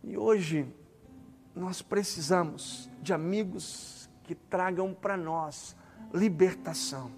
E 0.04 0.18
hoje 0.18 0.66
nós 1.56 1.82
precisamos 1.82 2.90
de 3.02 3.14
amigos 3.14 4.10
que 4.24 4.36
tragam 4.36 4.94
para 4.94 5.18
nós 5.18 5.76
libertação. 6.14 7.12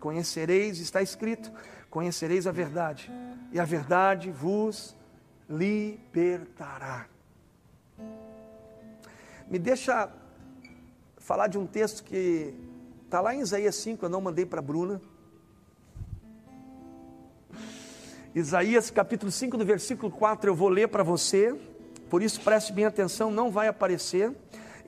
Conhecereis, 0.00 0.78
está 0.78 1.02
escrito, 1.02 1.52
conhecereis 1.90 2.46
a 2.46 2.52
verdade, 2.52 3.10
e 3.52 3.60
a 3.60 3.64
verdade 3.64 4.30
vos 4.30 4.96
libertará. 5.48 7.06
Me 9.48 9.58
deixa 9.58 10.10
falar 11.22 11.46
de 11.46 11.56
um 11.56 11.66
texto 11.66 12.02
que 12.02 12.52
está 13.04 13.20
lá 13.20 13.34
em 13.34 13.40
Isaías 13.40 13.76
5, 13.76 14.04
eu 14.04 14.08
não 14.08 14.20
mandei 14.20 14.44
para 14.44 14.58
a 14.58 14.62
Bruna. 14.62 15.00
Isaías 18.34 18.90
capítulo 18.90 19.30
5, 19.30 19.56
do 19.56 19.64
versículo 19.64 20.10
4, 20.10 20.50
eu 20.50 20.54
vou 20.54 20.68
ler 20.68 20.88
para 20.88 21.04
você, 21.04 21.54
por 22.10 22.22
isso 22.22 22.40
preste 22.40 22.72
bem 22.72 22.86
atenção, 22.86 23.30
não 23.30 23.50
vai 23.50 23.68
aparecer. 23.68 24.32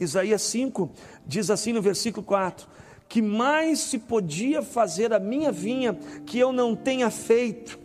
Isaías 0.01 0.43
5 0.43 0.91
diz 1.25 1.51
assim 1.51 1.73
no 1.73 1.81
versículo 1.81 2.27
4: 2.27 2.67
que 3.09 3.23
mais 3.23 3.79
se 3.79 3.99
podia 3.99 4.61
fazer 4.61 5.13
a 5.13 5.21
minha 5.21 5.53
vinha 5.53 5.95
que 6.27 6.37
eu 6.37 6.53
não 6.53 6.75
tenha 6.75 7.11
feito? 7.11 7.79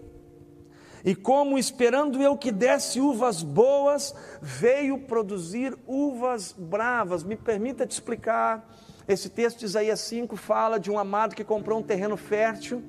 E 1.03 1.15
como 1.15 1.58
esperando 1.58 2.22
eu 2.22 2.38
que 2.38 2.51
desse 2.51 3.00
uvas 3.00 3.41
boas, 3.41 4.13
veio 4.41 5.00
produzir 5.00 5.77
uvas 5.88 6.53
bravas. 6.58 7.24
Me 7.24 7.36
permita 7.36 7.86
te 7.86 7.91
explicar. 7.91 8.68
Esse 9.08 9.29
texto 9.29 9.60
de 9.60 9.65
Isaías 9.65 10.00
5 10.01 10.36
fala 10.36 10.79
de 10.79 10.91
um 10.91 11.00
amado 11.00 11.36
que 11.36 11.44
comprou 11.44 11.79
um 11.79 11.84
terreno 11.84 12.15
fértil, 12.15 12.84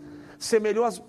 as, 0.85 1.03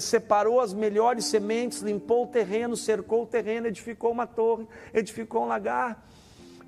separou 0.00 0.60
as 0.60 0.72
melhores 0.72 1.26
sementes, 1.26 1.82
limpou 1.82 2.24
o 2.24 2.26
terreno, 2.26 2.76
cercou 2.76 3.22
o 3.22 3.26
terreno, 3.26 3.68
edificou 3.68 4.10
uma 4.10 4.26
torre, 4.26 4.66
edificou 4.92 5.44
um 5.44 5.46
lagar, 5.46 6.04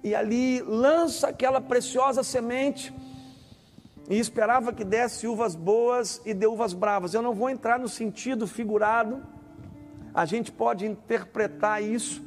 e 0.02 0.14
ali 0.14 0.60
lança 0.62 1.28
aquela 1.28 1.60
preciosa 1.60 2.22
semente 2.22 2.94
e 4.08 4.18
esperava 4.18 4.72
que 4.72 4.84
desse 4.84 5.26
uvas 5.26 5.54
boas 5.54 6.22
e 6.24 6.32
deu 6.32 6.52
uvas 6.52 6.72
bravas. 6.72 7.14
Eu 7.14 7.22
não 7.22 7.34
vou 7.34 7.50
entrar 7.50 7.78
no 7.78 7.88
sentido 7.88 8.46
figurado, 8.46 9.22
a 10.14 10.24
gente 10.24 10.50
pode 10.50 10.86
interpretar 10.86 11.82
isso, 11.82 12.26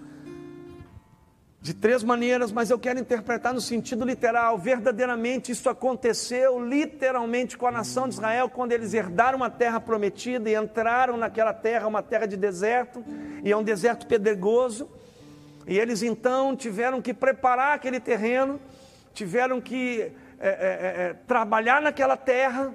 de 1.62 1.76
três 1.76 2.04
maneiras, 2.04 2.52
mas 2.52 2.72
eu 2.72 2.80
quero 2.80 3.00
interpretar 3.00 3.54
no 3.54 3.62
sentido 3.62 4.04
literal. 4.04 4.58
Verdadeiramente 4.58 5.52
isso 5.52 5.70
aconteceu 5.70 6.60
literalmente 6.60 7.56
com 7.56 7.68
a 7.68 7.72
nação 7.72 8.08
de 8.08 8.16
Israel 8.16 8.50
quando 8.50 8.72
eles 8.72 8.96
herdaram 8.96 9.38
uma 9.38 9.50
terra 9.50 9.80
prometida 9.80 10.50
e 10.50 10.56
entraram 10.56 11.18
naquela 11.18 11.54
terra, 11.54 11.88
uma 11.88 12.02
terra 12.02 12.26
de 12.26 12.36
deserto, 12.36 13.04
e 13.44 13.52
é 13.52 13.56
um 13.56 13.62
deserto 13.62 14.08
pedregoso. 14.08 14.90
E 15.68 15.78
eles 15.78 16.02
então 16.02 16.56
tiveram 16.56 17.00
que 17.00 17.14
preparar 17.14 17.76
aquele 17.76 18.00
terreno, 18.00 18.60
tiveram 19.14 19.62
que 19.62 20.12
é, 20.40 20.50
é, 20.50 20.50
é, 20.50 21.10
é 21.10 21.16
trabalhar 21.28 21.80
naquela 21.80 22.18
terra, 22.18 22.74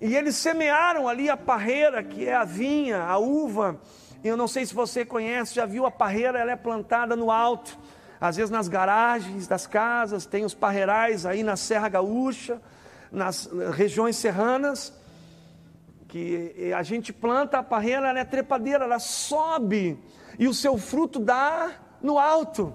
e 0.00 0.16
eles 0.16 0.36
semearam 0.36 1.06
ali 1.06 1.28
a 1.28 1.36
parreira, 1.36 2.02
que 2.02 2.26
é 2.26 2.34
a 2.34 2.44
vinha, 2.44 3.02
a 3.02 3.18
uva, 3.18 3.78
eu 4.22 4.36
não 4.36 4.46
sei 4.46 4.66
se 4.66 4.74
você 4.74 5.04
conhece, 5.04 5.54
já 5.54 5.64
viu 5.64 5.86
a 5.86 5.90
parreira, 5.90 6.38
ela 6.38 6.52
é 6.52 6.56
plantada 6.56 7.16
no 7.16 7.30
alto. 7.30 7.78
Às 8.20 8.36
vezes 8.36 8.50
nas 8.50 8.68
garagens 8.68 9.46
das 9.46 9.66
casas, 9.66 10.26
tem 10.26 10.44
os 10.44 10.54
parreirais 10.54 11.24
aí 11.24 11.42
na 11.42 11.56
Serra 11.56 11.88
Gaúcha, 11.88 12.60
nas 13.10 13.48
regiões 13.72 14.16
serranas, 14.16 14.92
que 16.06 16.72
a 16.76 16.82
gente 16.82 17.12
planta 17.12 17.58
a 17.58 17.62
parreira, 17.62 18.08
ela 18.08 18.18
é 18.18 18.24
trepadeira, 18.24 18.84
ela 18.84 18.98
sobe 18.98 19.98
e 20.38 20.46
o 20.46 20.54
seu 20.54 20.76
fruto 20.76 21.18
dá 21.18 21.70
no 22.02 22.18
alto. 22.18 22.74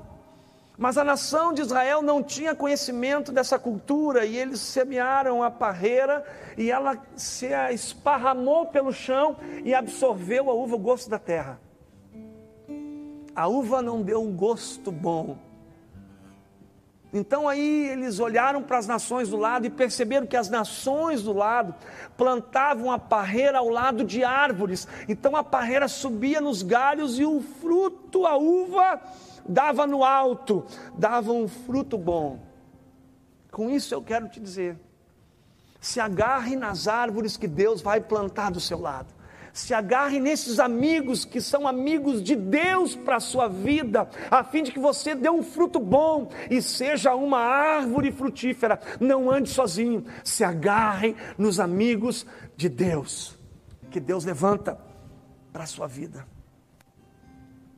Mas 0.78 0.98
a 0.98 1.04
nação 1.04 1.54
de 1.54 1.62
Israel 1.62 2.02
não 2.02 2.22
tinha 2.22 2.54
conhecimento 2.54 3.32
dessa 3.32 3.58
cultura 3.58 4.26
e 4.26 4.36
eles 4.36 4.60
semearam 4.60 5.42
a 5.42 5.50
parreira 5.50 6.24
e 6.58 6.70
ela 6.70 6.98
se 7.16 7.48
esparramou 7.72 8.66
pelo 8.68 8.92
chão 8.92 9.38
e 9.64 9.74
absorveu 9.74 10.50
a 10.50 10.54
uva, 10.54 10.76
o 10.76 10.80
gosto 10.80 11.10
da 11.10 11.20
terra. 11.20 11.60
A 13.34 13.48
uva 13.48 13.82
não 13.82 14.02
deu 14.02 14.22
um 14.22 14.32
gosto 14.32 14.92
bom. 14.92 15.38
Então 17.14 17.48
aí 17.48 17.88
eles 17.88 18.20
olharam 18.20 18.62
para 18.62 18.78
as 18.78 18.88
nações 18.88 19.30
do 19.30 19.38
lado 19.38 19.66
e 19.66 19.70
perceberam 19.70 20.28
que 20.28 20.36
as 20.36 20.50
nações 20.50 21.24
do 21.24 21.32
lado 21.32 21.74
plantavam 22.18 22.92
a 22.92 23.00
parreira 23.00 23.60
ao 23.60 23.70
lado 23.70 24.04
de 24.04 24.22
árvores. 24.22 24.86
Então 25.08 25.34
a 25.34 25.44
parreira 25.44 25.88
subia 25.88 26.42
nos 26.42 26.62
galhos 26.62 27.18
e 27.18 27.24
o 27.24 27.40
fruto, 27.40 28.26
a 28.26 28.36
uva, 28.36 29.02
dava 29.48 29.86
no 29.86 30.04
alto, 30.04 30.66
dava 30.98 31.32
um 31.32 31.48
fruto 31.48 31.98
bom. 31.98 32.40
Com 33.52 33.70
isso 33.70 33.94
eu 33.94 34.02
quero 34.02 34.28
te 34.28 34.40
dizer: 34.40 34.78
se 35.80 36.00
agarre 36.00 36.56
nas 36.56 36.88
árvores 36.88 37.38
que 37.38 37.48
Deus 37.48 37.82
vai 37.82 38.02
plantar 38.02 38.52
do 38.52 38.60
seu 38.60 38.80
lado. 38.80 39.14
Se 39.54 39.74
agarre 39.74 40.20
nesses 40.20 40.60
amigos 40.60 41.24
que 41.24 41.40
são 41.40 41.66
amigos 41.66 42.22
de 42.22 42.36
Deus 42.36 42.94
para 42.94 43.16
a 43.16 43.22
sua 43.22 43.48
vida, 43.48 44.10
a 44.30 44.44
fim 44.44 44.64
de 44.64 44.72
que 44.74 44.80
você 44.80 45.16
dê 45.16 45.30
um 45.30 45.42
fruto 45.42 45.80
bom 45.80 46.30
e 46.50 46.62
seja 46.62 47.16
uma 47.16 47.40
árvore 47.40 48.12
frutífera. 48.12 48.82
Não 49.00 49.32
ande 49.32 49.50
sozinho. 49.50 50.04
Se 50.26 50.44
agarre 50.44 51.16
nos 51.38 51.58
amigos 51.58 52.26
de 52.58 52.68
Deus, 52.68 53.38
que 53.90 54.02
Deus 54.02 54.26
levanta 54.26 54.78
para 55.54 55.64
a 55.64 55.68
sua 55.68 55.88
vida. 55.88 56.28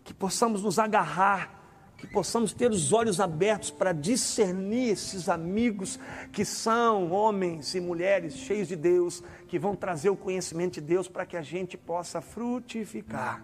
Que 0.04 0.16
possamos 0.16 0.64
nos 0.64 0.80
agarrar 0.80 1.57
que 1.98 2.06
possamos 2.06 2.54
ter 2.54 2.70
os 2.70 2.94
olhos 2.94 3.20
abertos 3.20 3.72
para 3.72 3.92
discernir 3.92 4.92
esses 4.92 5.28
amigos 5.28 6.00
que 6.32 6.46
são 6.46 7.12
homens 7.12 7.74
e 7.74 7.82
mulheres 7.82 8.36
cheios 8.36 8.68
de 8.68 8.76
Deus, 8.76 9.24
que 9.48 9.58
vão 9.58 9.76
trazer 9.76 10.12
o 10.12 10.16
conhecimento 10.16 10.76
de 10.76 10.82
Deus 10.82 11.08
para 11.08 11.26
que 11.26 11.36
a 11.36 11.42
gente 11.42 11.76
possa 11.76 12.22
frutificar. 12.22 13.44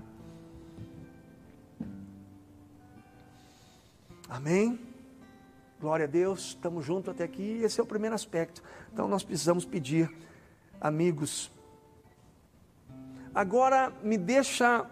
Amém? 4.30 4.80
Glória 5.80 6.06
a 6.06 6.08
Deus, 6.08 6.50
estamos 6.50 6.86
juntos 6.86 7.10
até 7.10 7.24
aqui. 7.24 7.60
Esse 7.64 7.80
é 7.80 7.84
o 7.84 7.88
primeiro 7.88 8.16
aspecto. 8.16 8.64
Então 8.92 9.08
nós 9.08 9.24
precisamos 9.24 9.66
pedir 9.66 10.10
amigos. 10.80 11.52
Agora 13.34 13.92
me 14.04 14.18
deixa 14.18 14.88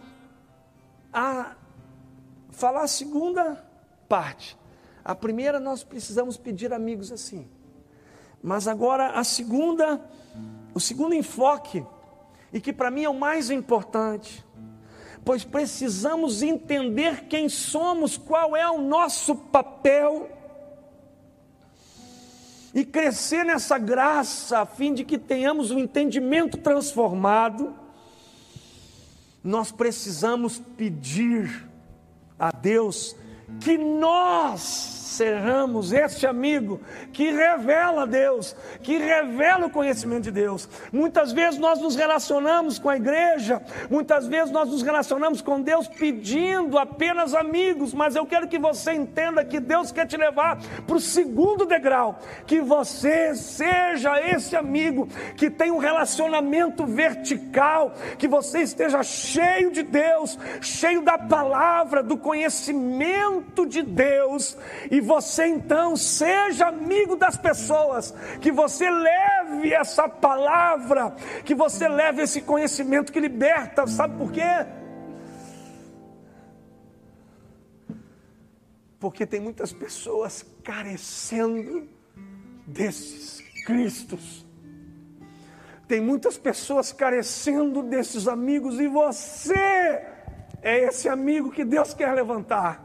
a 1.13 1.55
falar 2.61 2.83
a 2.83 2.87
segunda 2.87 3.65
parte. 4.07 4.55
A 5.03 5.15
primeira 5.15 5.59
nós 5.59 5.83
precisamos 5.83 6.37
pedir 6.37 6.71
amigos 6.71 7.11
assim. 7.11 7.49
Mas 8.41 8.67
agora 8.67 9.13
a 9.13 9.23
segunda, 9.23 9.99
o 10.71 10.79
segundo 10.79 11.15
enfoque, 11.15 11.83
e 12.53 12.61
que 12.61 12.71
para 12.71 12.91
mim 12.91 13.03
é 13.03 13.09
o 13.09 13.15
mais 13.15 13.49
importante, 13.49 14.45
pois 15.25 15.43
precisamos 15.43 16.43
entender 16.43 17.25
quem 17.25 17.49
somos, 17.49 18.15
qual 18.15 18.55
é 18.55 18.69
o 18.69 18.79
nosso 18.79 19.35
papel, 19.35 20.29
e 22.75 22.85
crescer 22.85 23.43
nessa 23.43 23.79
graça, 23.79 24.59
a 24.59 24.65
fim 24.67 24.93
de 24.93 25.03
que 25.03 25.17
tenhamos 25.17 25.71
um 25.71 25.79
entendimento 25.79 26.59
transformado, 26.59 27.75
nós 29.43 29.71
precisamos 29.71 30.59
pedir 30.77 31.70
a 32.41 32.51
Deus 32.51 33.15
que 33.59 33.77
nós 33.77 35.00
sejamos 35.11 35.91
este 35.91 36.25
amigo 36.25 36.79
que 37.11 37.31
revela 37.31 38.07
Deus, 38.07 38.55
que 38.81 38.97
revela 38.97 39.65
o 39.65 39.69
conhecimento 39.69 40.23
de 40.23 40.31
Deus. 40.31 40.69
Muitas 40.91 41.31
vezes 41.31 41.59
nós 41.59 41.79
nos 41.81 41.95
relacionamos 41.95 42.79
com 42.79 42.89
a 42.89 42.95
igreja, 42.95 43.61
muitas 43.89 44.27
vezes 44.27 44.51
nós 44.51 44.69
nos 44.69 44.81
relacionamos 44.81 45.41
com 45.41 45.61
Deus 45.61 45.87
pedindo 45.87 46.77
apenas 46.77 47.33
amigos, 47.33 47.93
mas 47.93 48.15
eu 48.15 48.25
quero 48.25 48.47
que 48.47 48.57
você 48.57 48.93
entenda 48.93 49.43
que 49.43 49.59
Deus 49.59 49.91
quer 49.91 50.07
te 50.07 50.15
levar 50.15 50.59
para 50.87 50.95
o 50.95 50.99
segundo 50.99 51.65
degrau, 51.65 52.19
que 52.47 52.61
você 52.61 53.35
seja 53.35 54.19
esse 54.21 54.55
amigo 54.55 55.07
que 55.35 55.49
tem 55.49 55.71
um 55.71 55.77
relacionamento 55.77 56.85
vertical, 56.85 57.93
que 58.17 58.27
você 58.27 58.61
esteja 58.61 59.03
cheio 59.03 59.71
de 59.71 59.83
Deus, 59.83 60.39
cheio 60.61 61.01
da 61.01 61.17
palavra, 61.17 62.01
do 62.01 62.17
conhecimento 62.17 63.65
de 63.65 63.81
Deus 63.81 64.57
e 64.89 65.00
você 65.01 65.47
então 65.47 65.95
seja 65.95 66.67
amigo 66.67 67.15
das 67.15 67.35
pessoas, 67.37 68.13
que 68.39 68.51
você 68.51 68.89
leve 68.89 69.73
essa 69.73 70.07
palavra, 70.07 71.15
que 71.43 71.55
você 71.55 71.87
leve 71.87 72.21
esse 72.21 72.41
conhecimento 72.41 73.11
que 73.11 73.19
liberta, 73.19 73.87
sabe 73.87 74.17
por 74.17 74.31
quê? 74.31 74.65
Porque 78.99 79.25
tem 79.25 79.39
muitas 79.39 79.73
pessoas 79.73 80.45
carecendo 80.63 81.89
desses 82.67 83.41
Cristos. 83.65 84.45
Tem 85.87 85.99
muitas 85.99 86.37
pessoas 86.37 86.93
carecendo 86.93 87.83
desses 87.83 88.27
amigos 88.27 88.79
e 88.79 88.87
você 88.87 90.07
é 90.61 90.85
esse 90.85 91.09
amigo 91.09 91.51
que 91.51 91.65
Deus 91.65 91.93
quer 91.93 92.13
levantar. 92.13 92.83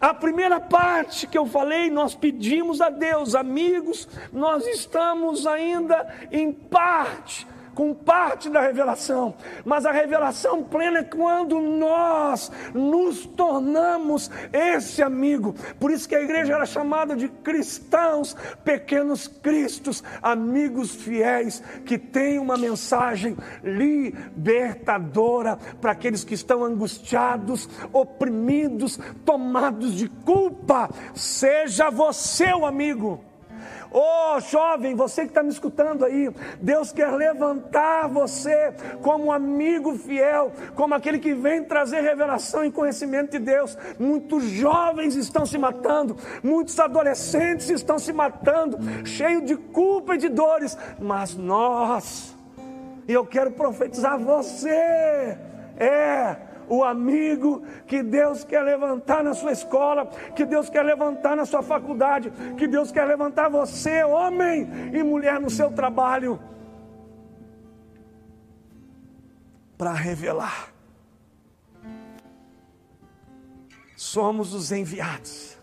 A 0.00 0.14
primeira 0.14 0.58
parte 0.58 1.26
que 1.26 1.36
eu 1.36 1.44
falei, 1.44 1.90
nós 1.90 2.14
pedimos 2.14 2.80
a 2.80 2.88
Deus, 2.88 3.34
amigos, 3.34 4.08
nós 4.32 4.66
estamos 4.66 5.46
ainda 5.46 6.08
em 6.32 6.50
parte 6.50 7.46
com 7.80 7.94
parte 7.94 8.50
da 8.50 8.60
revelação, 8.60 9.32
mas 9.64 9.86
a 9.86 9.90
revelação 9.90 10.62
plena 10.62 10.98
é 10.98 11.02
quando 11.02 11.58
nós 11.58 12.52
nos 12.74 13.24
tornamos 13.24 14.30
esse 14.52 15.02
amigo. 15.02 15.54
Por 15.78 15.90
isso 15.90 16.06
que 16.06 16.14
a 16.14 16.20
igreja 16.20 16.56
era 16.56 16.66
chamada 16.66 17.16
de 17.16 17.26
cristãos, 17.26 18.36
pequenos 18.62 19.26
cristos, 19.26 20.04
amigos 20.20 20.94
fiéis 20.94 21.62
que 21.86 21.96
têm 21.96 22.38
uma 22.38 22.58
mensagem 22.58 23.34
libertadora 23.64 25.56
para 25.80 25.92
aqueles 25.92 26.22
que 26.22 26.34
estão 26.34 26.62
angustiados, 26.62 27.66
oprimidos, 27.94 29.00
tomados 29.24 29.94
de 29.94 30.06
culpa. 30.06 30.90
Seja 31.14 31.88
você 31.88 32.52
o 32.52 32.66
amigo. 32.66 33.29
Oh, 33.92 34.38
jovem, 34.40 34.94
você 34.94 35.22
que 35.22 35.28
está 35.28 35.42
me 35.42 35.48
escutando 35.48 36.04
aí, 36.04 36.30
Deus 36.60 36.92
quer 36.92 37.10
levantar 37.10 38.08
você 38.08 38.72
como 39.02 39.26
um 39.26 39.32
amigo 39.32 39.96
fiel, 39.98 40.52
como 40.74 40.94
aquele 40.94 41.18
que 41.18 41.34
vem 41.34 41.64
trazer 41.64 42.00
revelação 42.00 42.64
e 42.64 42.70
conhecimento 42.70 43.32
de 43.32 43.40
Deus. 43.40 43.76
Muitos 43.98 44.44
jovens 44.44 45.16
estão 45.16 45.44
se 45.44 45.58
matando, 45.58 46.16
muitos 46.42 46.78
adolescentes 46.78 47.68
estão 47.68 47.98
se 47.98 48.12
matando, 48.12 48.78
cheios 49.04 49.44
de 49.44 49.56
culpa 49.56 50.14
e 50.14 50.18
de 50.18 50.28
dores, 50.28 50.78
mas 50.98 51.36
nós, 51.36 52.36
e 53.08 53.12
eu 53.12 53.26
quero 53.26 53.50
profetizar 53.50 54.18
você, 54.18 55.36
é 55.76 56.49
o 56.70 56.82
amigo 56.82 57.62
que 57.86 58.02
Deus 58.02 58.44
quer 58.44 58.62
levantar 58.62 59.22
na 59.22 59.34
sua 59.34 59.52
escola, 59.52 60.06
que 60.34 60.46
Deus 60.46 60.70
quer 60.70 60.82
levantar 60.82 61.36
na 61.36 61.44
sua 61.44 61.62
faculdade, 61.62 62.32
que 62.56 62.66
Deus 62.66 62.90
quer 62.90 63.04
levantar 63.04 63.50
você, 63.50 64.02
homem 64.04 64.66
e 64.94 65.02
mulher, 65.02 65.38
no 65.38 65.50
seu 65.50 65.70
trabalho, 65.70 66.40
para 69.76 69.92
revelar 69.92 70.70
somos 74.00 74.54
os 74.54 74.72
enviados. 74.72 75.58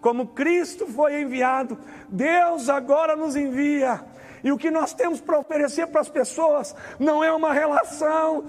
Como 0.00 0.28
Cristo 0.28 0.86
foi 0.86 1.20
enviado, 1.20 1.78
Deus 2.08 2.70
agora 2.70 3.14
nos 3.14 3.36
envia. 3.36 4.02
E 4.42 4.50
o 4.50 4.56
que 4.56 4.70
nós 4.70 4.94
temos 4.94 5.20
para 5.20 5.38
oferecer 5.38 5.88
para 5.88 6.00
as 6.00 6.08
pessoas 6.08 6.74
não 6.98 7.22
é 7.22 7.30
uma 7.30 7.52
relação, 7.52 8.44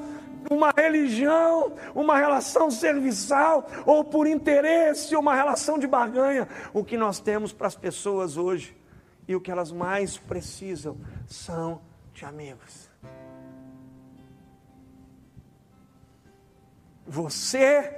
uma 0.50 0.72
religião, 0.76 1.74
uma 1.96 2.18
relação 2.18 2.70
serviçal, 2.70 3.68
ou 3.86 4.04
por 4.04 4.28
interesse, 4.28 5.16
uma 5.16 5.36
relação 5.36 5.78
de 5.78 5.88
barganha. 5.88 6.48
O 6.74 6.84
que 6.84 6.98
nós 6.98 7.20
temos 7.20 7.52
para 7.52 7.68
as 7.68 7.76
pessoas 7.76 8.38
hoje 8.38 8.76
e 9.28 9.36
o 9.36 9.42
que 9.42 9.52
elas 9.52 9.72
mais 9.72 10.18
precisam 10.18 10.98
são 11.28 11.82
de 12.14 12.26
amigos. 12.26 12.90
Você 17.06 17.92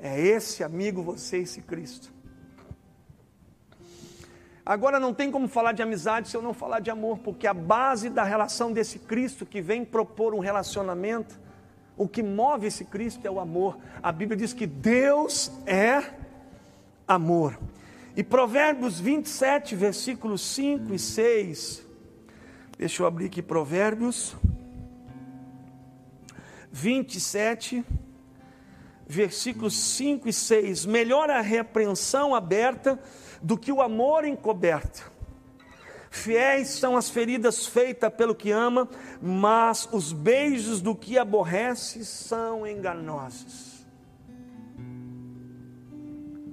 é 0.00 0.20
esse 0.20 0.62
amigo, 0.62 1.02
você 1.02 1.36
é 1.36 1.40
esse 1.40 1.62
Cristo. 1.62 2.12
Agora 4.64 5.00
não 5.00 5.12
tem 5.12 5.30
como 5.30 5.48
falar 5.48 5.72
de 5.72 5.82
amizade 5.82 6.28
se 6.28 6.36
eu 6.36 6.42
não 6.42 6.54
falar 6.54 6.78
de 6.78 6.88
amor, 6.88 7.18
porque 7.18 7.48
a 7.48 7.54
base 7.54 8.08
da 8.08 8.22
relação 8.22 8.72
desse 8.72 9.00
Cristo 9.00 9.44
que 9.44 9.60
vem 9.60 9.84
propor 9.84 10.32
um 10.34 10.38
relacionamento, 10.38 11.40
o 11.96 12.08
que 12.08 12.22
move 12.22 12.66
esse 12.66 12.84
Cristo 12.84 13.26
é 13.26 13.30
o 13.30 13.38
amor. 13.38 13.78
A 14.02 14.10
Bíblia 14.10 14.36
diz 14.36 14.52
que 14.52 14.66
Deus 14.66 15.52
é 15.66 16.02
amor. 17.06 17.58
E 18.16 18.22
Provérbios 18.22 18.98
27, 18.98 19.74
versículos 19.76 20.40
5 20.42 20.94
e 20.94 20.98
6. 20.98 21.86
Deixa 22.78 23.02
eu 23.02 23.06
abrir 23.06 23.26
aqui 23.26 23.42
Provérbios 23.42 24.34
27, 26.72 27.84
versículos 29.06 29.74
5 29.74 30.28
e 30.28 30.32
6. 30.32 30.86
Melhor 30.86 31.28
a 31.28 31.42
repreensão 31.42 32.34
aberta 32.34 32.98
do 33.42 33.58
que 33.58 33.70
o 33.70 33.82
amor 33.82 34.24
encoberto. 34.24 35.11
Fiéis 36.14 36.68
são 36.68 36.94
as 36.94 37.08
feridas 37.08 37.66
feitas 37.66 38.12
pelo 38.12 38.34
que 38.34 38.50
ama, 38.50 38.86
mas 39.18 39.88
os 39.90 40.12
beijos 40.12 40.82
do 40.82 40.94
que 40.94 41.16
aborrece 41.16 42.04
são 42.04 42.66
enganosos. 42.66 43.86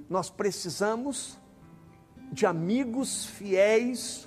Nós 0.08 0.30
precisamos 0.30 1.38
de 2.32 2.46
amigos 2.46 3.26
fiéis 3.26 4.26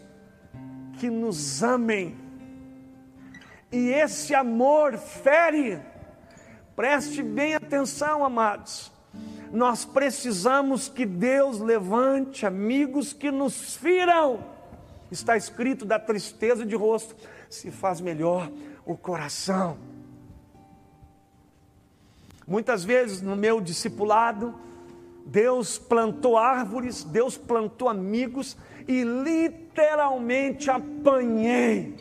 que 0.99 1.09
nos 1.09 1.63
amem. 1.63 2.15
E 3.71 3.89
esse 3.89 4.35
amor 4.35 4.99
fere. 4.99 5.81
Preste 6.75 7.23
bem 7.23 7.55
atenção, 7.55 8.23
amados 8.23 8.93
nós 9.51 9.85
precisamos 9.85 10.87
que 10.87 11.05
Deus 11.05 11.59
levante 11.59 12.43
amigos 12.43 13.13
que 13.13 13.29
nos 13.29 13.75
firam. 13.75 14.52
Está 15.13 15.37
escrito 15.37 15.85
da 15.85 15.99
tristeza 15.99 16.65
de 16.65 16.75
rosto, 16.75 17.15
se 17.47 17.69
faz 17.69 18.01
melhor 18.01 18.51
o 18.83 18.97
coração. 18.97 19.77
Muitas 22.47 22.83
vezes 22.83 23.21
no 23.21 23.35
meu 23.35 23.61
discipulado, 23.61 24.55
Deus 25.23 25.77
plantou 25.77 26.35
árvores, 26.35 27.03
Deus 27.03 27.37
plantou 27.37 27.89
amigos 27.89 28.57
e 28.87 29.03
literalmente 29.03 30.71
apanhei. 30.71 31.95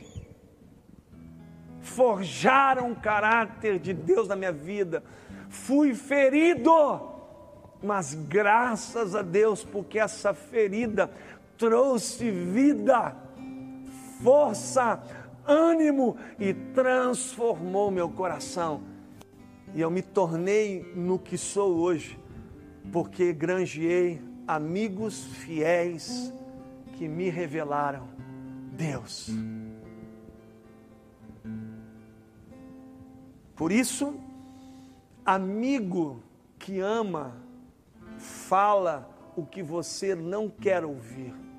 Forjaram 1.82 2.92
o 2.92 2.96
caráter 2.96 3.78
de 3.78 3.92
Deus 3.92 4.26
na 4.26 4.34
minha 4.34 4.52
vida. 4.52 5.04
Fui 5.50 5.94
ferido 5.94 7.12
mas 7.82 8.14
graças 8.14 9.14
a 9.16 9.22
Deus, 9.22 9.64
porque 9.64 9.98
essa 9.98 10.32
ferida 10.32 11.10
trouxe 11.62 12.28
vida, 12.28 13.14
força, 14.20 15.00
ânimo 15.46 16.16
e 16.36 16.52
transformou 16.52 17.88
meu 17.88 18.08
coração. 18.08 18.82
E 19.72 19.80
eu 19.80 19.88
me 19.88 20.02
tornei 20.02 20.92
no 20.96 21.20
que 21.20 21.38
sou 21.38 21.76
hoje, 21.76 22.18
porque 22.90 23.32
granjeei 23.32 24.20
amigos 24.44 25.24
fiéis 25.24 26.34
que 26.96 27.06
me 27.06 27.30
revelaram 27.30 28.08
Deus. 28.72 29.30
Por 33.54 33.70
isso, 33.70 34.16
amigo 35.24 36.24
que 36.58 36.80
ama 36.80 37.36
fala 38.18 39.08
o 39.36 39.46
que 39.46 39.62
você 39.62 40.16
não 40.16 40.48
quer 40.48 40.84
ouvir. 40.84 41.51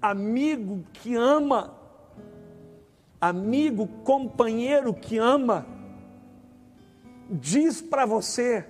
Amigo 0.00 0.84
que 0.92 1.14
ama, 1.14 1.74
amigo, 3.20 3.86
companheiro 4.04 4.94
que 4.94 5.18
ama, 5.18 5.66
diz 7.30 7.80
para 7.80 8.06
você, 8.06 8.66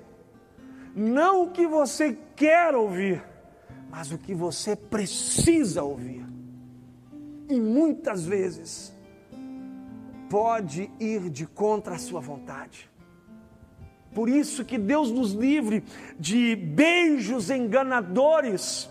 não 0.94 1.44
o 1.44 1.50
que 1.50 1.66
você 1.66 2.16
quer 2.34 2.74
ouvir, 2.74 3.22
mas 3.90 4.10
o 4.10 4.18
que 4.18 4.34
você 4.34 4.74
precisa 4.74 5.82
ouvir. 5.82 6.24
E 7.48 7.60
muitas 7.60 8.24
vezes 8.24 8.94
pode 10.28 10.90
ir 10.98 11.30
de 11.30 11.46
contra 11.46 11.94
a 11.94 11.98
sua 11.98 12.20
vontade. 12.20 12.90
Por 14.14 14.28
isso 14.28 14.64
que 14.64 14.78
Deus 14.78 15.10
nos 15.10 15.32
livre 15.32 15.84
de 16.18 16.56
beijos 16.56 17.50
enganadores, 17.50 18.88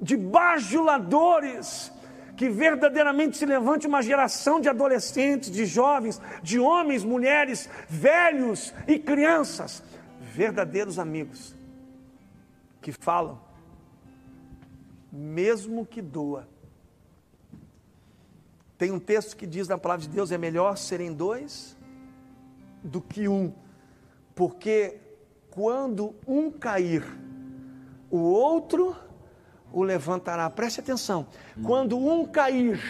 de 0.00 0.16
bajuladores, 0.16 1.92
que 2.36 2.48
verdadeiramente 2.48 3.36
se 3.36 3.46
levante 3.46 3.86
uma 3.86 4.02
geração 4.02 4.60
de 4.60 4.68
adolescentes, 4.68 5.50
de 5.50 5.64
jovens, 5.64 6.20
de 6.42 6.58
homens, 6.58 7.02
mulheres, 7.02 7.68
velhos 7.88 8.74
e 8.86 8.98
crianças, 8.98 9.82
verdadeiros 10.20 10.98
amigos, 10.98 11.54
que 12.82 12.92
falam, 12.92 13.40
mesmo 15.10 15.86
que 15.86 16.02
doa. 16.02 16.46
Tem 18.76 18.92
um 18.92 19.00
texto 19.00 19.34
que 19.36 19.46
diz 19.46 19.66
na 19.66 19.78
palavra 19.78 20.02
de 20.02 20.10
Deus: 20.10 20.30
é 20.30 20.36
melhor 20.36 20.76
serem 20.76 21.12
dois 21.12 21.74
do 22.82 23.00
que 23.00 23.26
um, 23.26 23.52
porque 24.34 25.00
quando 25.50 26.14
um 26.26 26.50
cair, 26.50 27.02
o 28.10 28.18
outro 28.18 28.94
o 29.76 29.82
levantará. 29.82 30.48
Preste 30.48 30.80
atenção. 30.80 31.26
Quando 31.62 31.98
um 31.98 32.24
cair, 32.24 32.80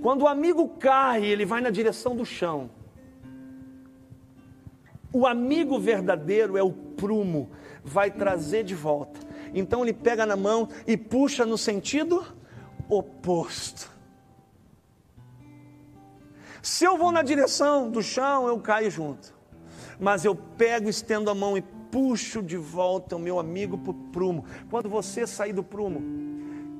quando 0.00 0.22
o 0.22 0.26
amigo 0.26 0.66
cai, 0.66 1.22
ele 1.22 1.44
vai 1.44 1.60
na 1.60 1.68
direção 1.68 2.16
do 2.16 2.24
chão. 2.24 2.70
O 5.12 5.26
amigo 5.26 5.78
verdadeiro 5.78 6.56
é 6.56 6.62
o 6.62 6.72
prumo, 6.72 7.50
vai 7.84 8.10
trazer 8.10 8.64
de 8.64 8.74
volta. 8.74 9.20
Então 9.52 9.82
ele 9.82 9.92
pega 9.92 10.24
na 10.24 10.36
mão 10.36 10.66
e 10.86 10.96
puxa 10.96 11.44
no 11.44 11.58
sentido 11.58 12.24
oposto. 12.88 13.92
Se 16.62 16.86
eu 16.86 16.96
vou 16.96 17.12
na 17.12 17.22
direção 17.22 17.90
do 17.90 18.02
chão, 18.02 18.48
eu 18.48 18.58
caio 18.58 18.90
junto. 18.90 19.34
Mas 20.00 20.24
eu 20.24 20.34
pego, 20.34 20.88
estendo 20.88 21.28
a 21.28 21.34
mão 21.34 21.58
e 21.58 21.64
puxo 21.92 22.42
de 22.42 22.56
volta 22.56 23.16
o 23.16 23.18
meu 23.18 23.38
amigo 23.38 23.76
para 23.76 23.90
o 23.90 23.94
prumo. 24.10 24.46
Quando 24.70 24.88
você 24.88 25.26
sair 25.26 25.52
do 25.52 25.62
prumo, 25.62 26.00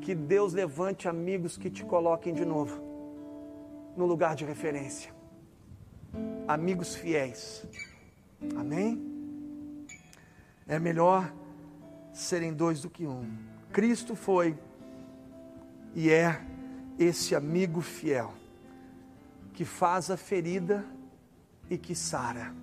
que 0.01 0.15
Deus 0.15 0.55
levante 0.55 1.07
amigos 1.07 1.59
que 1.59 1.71
te 1.71 1.85
coloquem 1.85 2.33
de 2.33 2.47
novo 2.47 2.83
no 3.95 4.07
lugar 4.07 4.35
de 4.35 4.45
referência. 4.47 5.15
Amigos 6.49 6.95
fiéis. 6.95 7.65
Amém? 8.57 9.87
É 10.67 10.79
melhor 10.79 11.33
serem 12.13 12.55
dois 12.55 12.81
do 12.81 12.89
que 12.89 13.07
um. 13.07 13.31
Cristo 13.71 14.17
foi 14.17 14.59
e 15.95 16.11
é 16.11 16.41
esse 16.99 17.35
amigo 17.35 17.83
fiel 17.83 18.33
que 19.53 19.65
faz 19.65 20.11
a 20.11 20.17
ferida 20.17 20.85
e 21.69 21.77
que 21.77 21.95
sara. 21.95 22.55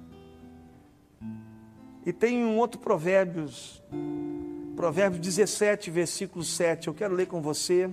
E 2.10 2.12
tem 2.12 2.44
um 2.44 2.58
outro 2.58 2.82
Provérbios, 2.82 3.84
Provérbios 4.76 5.22
17, 5.22 5.92
versículo 5.92 6.44
7. 6.44 6.88
Eu 6.88 6.94
quero 6.96 7.14
ler 7.14 7.28
com 7.28 7.40
você. 7.40 7.88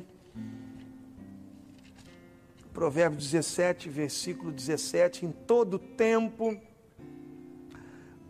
Provérbios 2.72 3.24
17, 3.24 3.90
versículo 3.90 4.50
17. 4.50 5.26
Em 5.26 5.30
todo 5.30 5.78
tempo, 5.78 6.58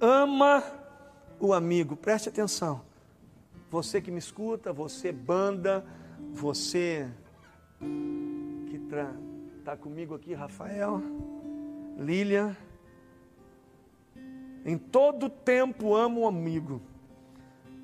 ama 0.00 0.60
o 1.38 1.52
amigo. 1.52 1.94
Preste 1.94 2.30
atenção. 2.30 2.82
Você 3.70 4.00
que 4.00 4.10
me 4.10 4.18
escuta, 4.18 4.72
você 4.72 5.12
banda, 5.12 5.86
você 6.32 7.08
que 7.78 8.80
Está 9.60 9.76
comigo 9.76 10.16
aqui 10.16 10.34
Rafael, 10.34 11.00
Lília, 11.96 12.56
Em 14.66 14.76
todo 14.76 15.30
tempo 15.30 15.94
amo 15.94 16.22
o 16.22 16.26
amigo. 16.26 16.82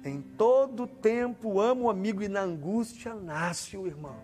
Em 0.04 0.20
todo 0.20 0.84
tempo 0.84 1.60
amo 1.60 1.84
o 1.84 1.90
amigo 1.90 2.24
e 2.24 2.28
na 2.28 2.40
angústia 2.40 3.14
nasce 3.14 3.76
o 3.76 3.86
irmão. 3.86 4.16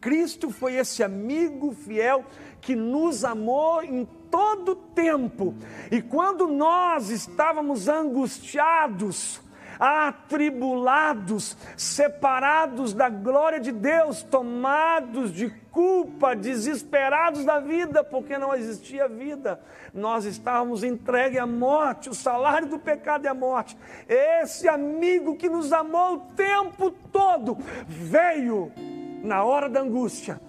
Cristo 0.00 0.50
foi 0.50 0.74
esse 0.74 1.02
amigo 1.02 1.72
fiel 1.72 2.24
que 2.60 2.76
nos 2.76 3.24
amou 3.24 3.82
em 3.82 4.06
todo 4.30 4.76
tempo. 4.76 5.56
E 5.90 6.00
quando 6.00 6.46
nós 6.46 7.10
estávamos 7.10 7.88
angustiados, 7.88 9.40
atribulados, 9.78 11.56
separados 11.76 12.92
da 12.92 13.08
glória 13.08 13.60
de 13.60 13.72
Deus, 13.72 14.22
tomados 14.22 15.32
de 15.32 15.50
culpa, 15.70 16.36
desesperados 16.36 17.44
da 17.44 17.58
vida, 17.58 18.04
porque 18.04 18.38
não 18.38 18.54
existia 18.54 19.08
vida. 19.08 19.60
Nós 19.92 20.24
estávamos 20.24 20.84
entregues 20.84 21.38
à 21.38 21.46
morte, 21.46 22.08
o 22.08 22.14
salário 22.14 22.68
do 22.68 22.78
pecado 22.78 23.26
é 23.26 23.28
a 23.28 23.34
morte. 23.34 23.76
Esse 24.08 24.68
amigo 24.68 25.36
que 25.36 25.48
nos 25.48 25.72
amou 25.72 26.14
o 26.14 26.20
tempo 26.34 26.90
todo 26.90 27.58
veio 27.86 28.72
na 29.22 29.42
hora 29.42 29.68
da 29.68 29.80
angústia 29.80 30.40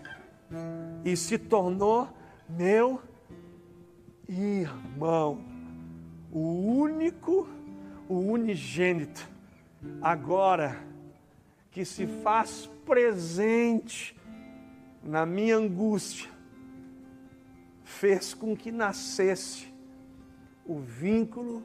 e 1.03 1.15
se 1.15 1.37
tornou 1.37 2.07
meu 2.47 3.01
irmão, 4.27 5.39
o 6.31 6.77
único 6.77 7.47
o 8.07 8.19
unigênito, 8.19 9.27
agora 10.01 10.77
que 11.71 11.83
se 11.83 12.07
faz 12.07 12.69
presente 12.85 14.15
na 15.03 15.25
minha 15.25 15.57
angústia, 15.57 16.29
fez 17.83 18.33
com 18.33 18.55
que 18.55 18.71
nascesse 18.71 19.73
o 20.65 20.79
vínculo 20.79 21.63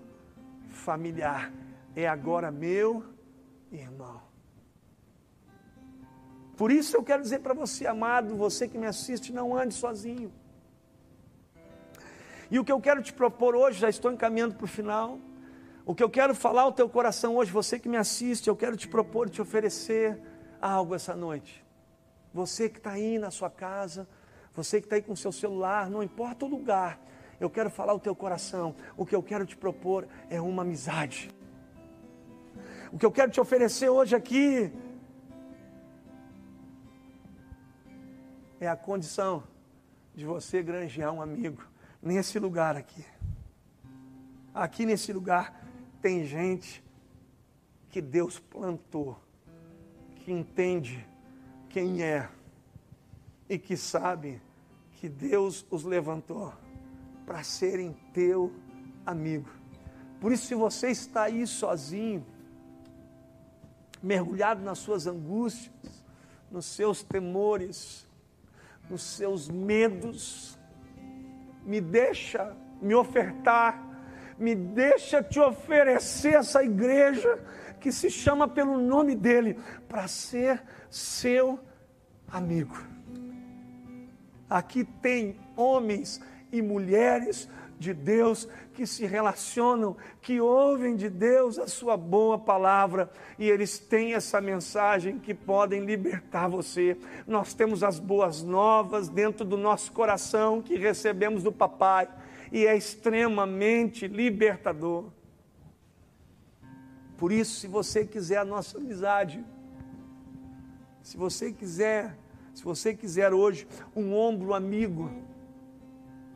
familiar. 0.69 1.53
É 1.95 2.07
agora 2.07 2.51
meu 2.51 3.05
irmão. 3.73 4.21
Por 6.57 6.71
isso 6.71 6.97
eu 6.97 7.03
quero 7.03 7.23
dizer 7.23 7.41
para 7.41 7.55
você, 7.55 7.87
amado, 7.87 8.37
você 8.37 8.69
que 8.69 8.77
me 8.77 8.87
assiste, 8.87 9.33
não 9.33 9.57
ande 9.57 9.75
sozinho. 9.75 10.31
E 12.51 12.59
o 12.59 12.65
que 12.65 12.73
eu 12.73 12.81
quero 12.81 13.03
te 13.03 13.13
propor 13.13 13.55
hoje, 13.55 13.79
já 13.79 13.89
estou 13.89 14.13
encaminhando 14.13 14.57
para 14.57 14.65
o 14.65 14.69
final, 14.69 15.19
o 15.91 15.95
que 15.95 16.05
eu 16.05 16.09
quero 16.09 16.37
falar 16.37 16.63
ao 16.63 16.73
teu 16.73 16.89
coração 16.89 17.35
hoje, 17.35 17.51
você 17.51 17.77
que 17.77 17.89
me 17.89 17.97
assiste, 17.97 18.47
eu 18.47 18.55
quero 18.55 18.77
te 18.77 18.87
propor, 18.87 19.29
te 19.29 19.43
oferecer 19.43 20.23
algo 20.63 20.95
essa 20.95 21.17
noite. 21.17 21.65
Você 22.33 22.69
que 22.69 22.79
está 22.79 22.93
aí 22.93 23.19
na 23.19 23.33
sua 23.33 23.51
casa, 23.51 24.09
você 24.55 24.81
que 24.81 24.87
está 24.87 24.95
aí 24.95 25.03
com 25.03 25.17
seu 25.17 25.33
celular, 25.33 25.91
não 25.91 26.01
importa 26.01 26.45
o 26.45 26.49
lugar, 26.49 27.01
eu 27.41 27.51
quero 27.51 27.69
falar 27.69 27.91
ao 27.91 27.99
teu 27.99 28.15
coração. 28.15 28.77
O 28.97 29.05
que 29.05 29.17
eu 29.17 29.21
quero 29.21 29.45
te 29.45 29.57
propor 29.57 30.07
é 30.29 30.41
uma 30.41 30.63
amizade. 30.63 31.29
O 32.93 32.97
que 32.97 33.05
eu 33.05 33.11
quero 33.11 33.33
te 33.33 33.41
oferecer 33.41 33.89
hoje 33.89 34.15
aqui 34.15 34.73
é 38.61 38.69
a 38.69 38.77
condição 38.77 39.43
de 40.15 40.25
você 40.25 40.63
granjear 40.63 41.13
um 41.13 41.21
amigo 41.21 41.65
nesse 42.01 42.39
lugar 42.39 42.77
aqui. 42.77 43.05
Aqui 44.55 44.87
nesse 44.87 45.13
lugar 45.13 45.60
tem 46.01 46.25
gente 46.25 46.83
que 47.91 48.01
Deus 48.01 48.39
plantou, 48.39 49.19
que 50.17 50.33
entende 50.33 51.07
quem 51.69 52.03
é 52.03 52.29
e 53.49 53.59
que 53.59 53.77
sabe 53.77 54.41
que 54.95 55.09
Deus 55.09 55.67
os 55.71 55.85
levantou 55.85 56.53
para 57.27 57.43
serem 57.43 57.97
teu 58.13 58.53
amigo. 59.05 59.49
Por 60.21 60.33
isso, 60.33 60.47
se 60.47 60.55
você 60.55 60.91
está 60.91 61.25
aí 61.25 61.47
sozinho, 61.47 62.25
mergulhado 64.03 64.63
nas 64.63 64.79
suas 64.79 65.07
angústias, 65.07 66.05
nos 66.51 66.67
seus 66.67 67.03
temores, 67.03 68.07
nos 68.89 69.03
seus 69.03 69.49
medos, 69.49 70.59
me 71.65 71.81
deixa 71.81 72.57
me 72.81 72.95
ofertar 72.95 73.90
me 74.41 74.55
deixa 74.55 75.23
te 75.23 75.39
oferecer 75.39 76.35
essa 76.35 76.65
igreja 76.65 77.39
que 77.79 77.93
se 77.93 78.11
chama 78.11 78.49
pelo 78.49 78.79
nome 78.79 79.15
dele, 79.15 79.59
para 79.87 80.09
ser 80.09 80.63
seu 80.89 81.61
amigo. 82.27 82.77
Aqui 84.49 84.85
tem 84.85 85.39
homens 85.57 86.21
e 86.51 86.63
mulheres 86.63 87.49
de 87.79 87.95
Deus 87.95 88.49
que 88.75 88.87
se 88.87 89.07
relacionam, 89.07 89.97
que 90.21 90.41
ouvem 90.41 90.97
de 90.97 91.09
Deus 91.09 91.59
a 91.59 91.67
sua 91.67 91.97
boa 91.97 92.39
palavra 92.39 93.11
e 93.39 93.49
eles 93.49 93.79
têm 93.79 94.15
essa 94.15 94.41
mensagem 94.41 95.19
que 95.19 95.33
podem 95.33 95.85
libertar 95.85 96.49
você. 96.49 96.97
Nós 97.27 97.55
temos 97.55 97.83
as 97.83 97.99
boas 97.99 98.43
novas 98.43 99.09
dentro 99.09 99.45
do 99.45 99.57
nosso 99.57 99.93
coração 99.93 100.61
que 100.61 100.77
recebemos 100.77 101.43
do 101.43 101.53
papai 101.53 102.09
e 102.53 102.67
é 102.67 102.77
extremamente 102.77 104.07
libertador. 104.07 105.07
Por 107.17 107.33
isso, 107.33 107.61
se 107.61 107.67
você 107.67 108.05
quiser 108.05 108.39
a 108.39 108.45
nossa 108.45 108.79
amizade, 108.79 109.45
se 111.03 111.17
você 111.17 111.53
quiser, 111.53 112.17
se 112.55 112.65
você 112.65 112.95
quiser 112.95 113.33
hoje 113.33 113.67
um 113.95 114.15
ombro 114.15 114.55
amigo, 114.55 115.11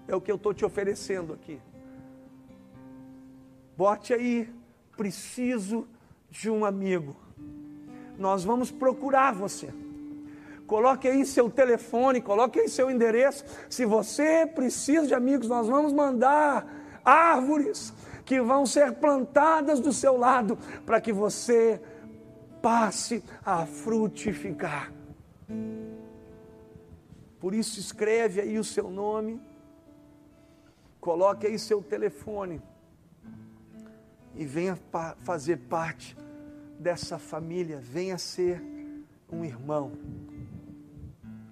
é 0.07 0.15
o 0.15 0.21
que 0.21 0.31
eu 0.31 0.37
estou 0.37 0.53
te 0.53 0.65
oferecendo 0.65 1.33
aqui. 1.33 1.61
Bote 3.77 4.13
aí, 4.15 4.53
preciso 4.97 5.87
de 6.31 6.51
um 6.51 6.65
amigo. 6.65 7.17
Nós 8.19 8.45
vamos 8.45 8.71
procurar 8.71 9.33
você. 9.33 9.73
Coloque 10.67 11.07
aí 11.07 11.27
seu 11.27 11.51
telefone, 11.51 12.21
coloque 12.21 12.59
aí 12.59 12.69
seu 12.69 12.91
endereço. 12.91 13.45
Se 13.69 13.85
você 13.85 14.47
precisa 14.47 15.07
de 15.07 15.15
amigos, 15.15 15.49
nós 15.49 15.69
vamos 15.69 15.93
mandar 15.93 16.67
árvores 17.05 17.93
que 18.25 18.41
vão 18.41 18.65
ser 18.65 18.95
plantadas 18.95 19.81
do 19.81 19.93
seu 19.93 20.17
lado 20.17 20.59
para 20.87 21.01
que 21.01 21.13
você 21.13 21.81
passe 22.63 23.23
a 23.45 23.67
frutificar. 23.67 24.91
Por 27.39 27.55
isso 27.55 27.79
escreve 27.79 28.41
aí 28.41 28.59
o 28.59 28.65
seu 28.65 28.91
nome, 28.91 29.39
coloque 30.99 31.47
aí 31.47 31.59
seu 31.59 31.83
telefone 31.83 32.63
e 34.35 34.47
venha 34.47 34.79
fazer 35.19 35.59
parte 35.59 36.17
dessa 36.79 37.19
família, 37.19 37.79
venha 37.79 38.17
ser 38.17 38.63
um 39.31 39.45
irmão. 39.45 39.93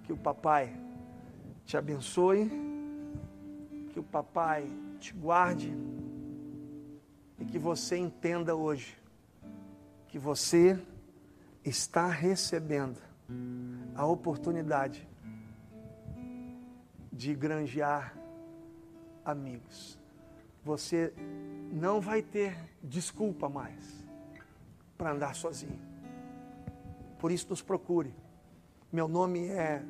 Que 0.03 0.13
o 0.13 0.17
papai 0.17 0.73
te 1.65 1.77
abençoe, 1.77 2.49
que 3.91 3.99
o 3.99 4.03
papai 4.03 4.67
te 4.99 5.13
guarde 5.13 5.73
e 7.39 7.45
que 7.45 7.57
você 7.57 7.97
entenda 7.97 8.55
hoje 8.55 8.97
que 10.07 10.19
você 10.19 10.79
está 11.65 12.07
recebendo 12.07 13.01
a 13.95 14.05
oportunidade 14.05 15.07
de 17.11 17.33
granjear 17.33 18.15
amigos. 19.25 19.97
Você 20.63 21.13
não 21.71 21.99
vai 21.99 22.21
ter 22.21 22.55
desculpa 22.83 23.49
mais 23.49 24.05
para 24.97 25.11
andar 25.11 25.33
sozinho. 25.33 25.81
Por 27.17 27.31
isso, 27.31 27.47
nos 27.49 27.61
procure. 27.61 28.13
Meu 28.93 29.07
nome 29.07 29.47
é 29.47 29.81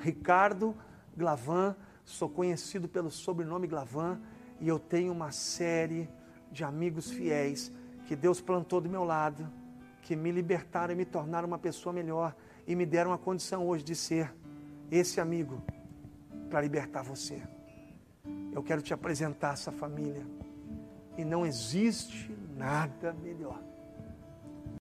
Ricardo 0.00 0.74
Glavan, 1.16 1.76
sou 2.04 2.28
conhecido 2.28 2.88
pelo 2.88 3.08
sobrenome 3.08 3.68
Glavan 3.68 4.20
e 4.60 4.66
eu 4.66 4.80
tenho 4.80 5.12
uma 5.12 5.30
série 5.30 6.10
de 6.50 6.64
amigos 6.64 7.08
fiéis 7.08 7.70
que 8.08 8.16
Deus 8.16 8.40
plantou 8.40 8.80
do 8.80 8.88
meu 8.88 9.04
lado, 9.04 9.48
que 10.02 10.16
me 10.16 10.32
libertaram 10.32 10.92
e 10.92 10.96
me 10.96 11.04
tornaram 11.04 11.46
uma 11.46 11.56
pessoa 11.56 11.92
melhor 11.92 12.34
e 12.66 12.74
me 12.74 12.84
deram 12.84 13.12
a 13.12 13.18
condição 13.18 13.64
hoje 13.64 13.84
de 13.84 13.94
ser 13.94 14.34
esse 14.90 15.20
amigo 15.20 15.62
para 16.50 16.60
libertar 16.60 17.02
você. 17.02 17.40
Eu 18.52 18.60
quero 18.60 18.82
te 18.82 18.92
apresentar 18.92 19.52
essa 19.52 19.70
família 19.70 20.26
e 21.16 21.24
não 21.24 21.46
existe 21.46 22.36
nada 22.56 23.12
melhor 23.22 23.62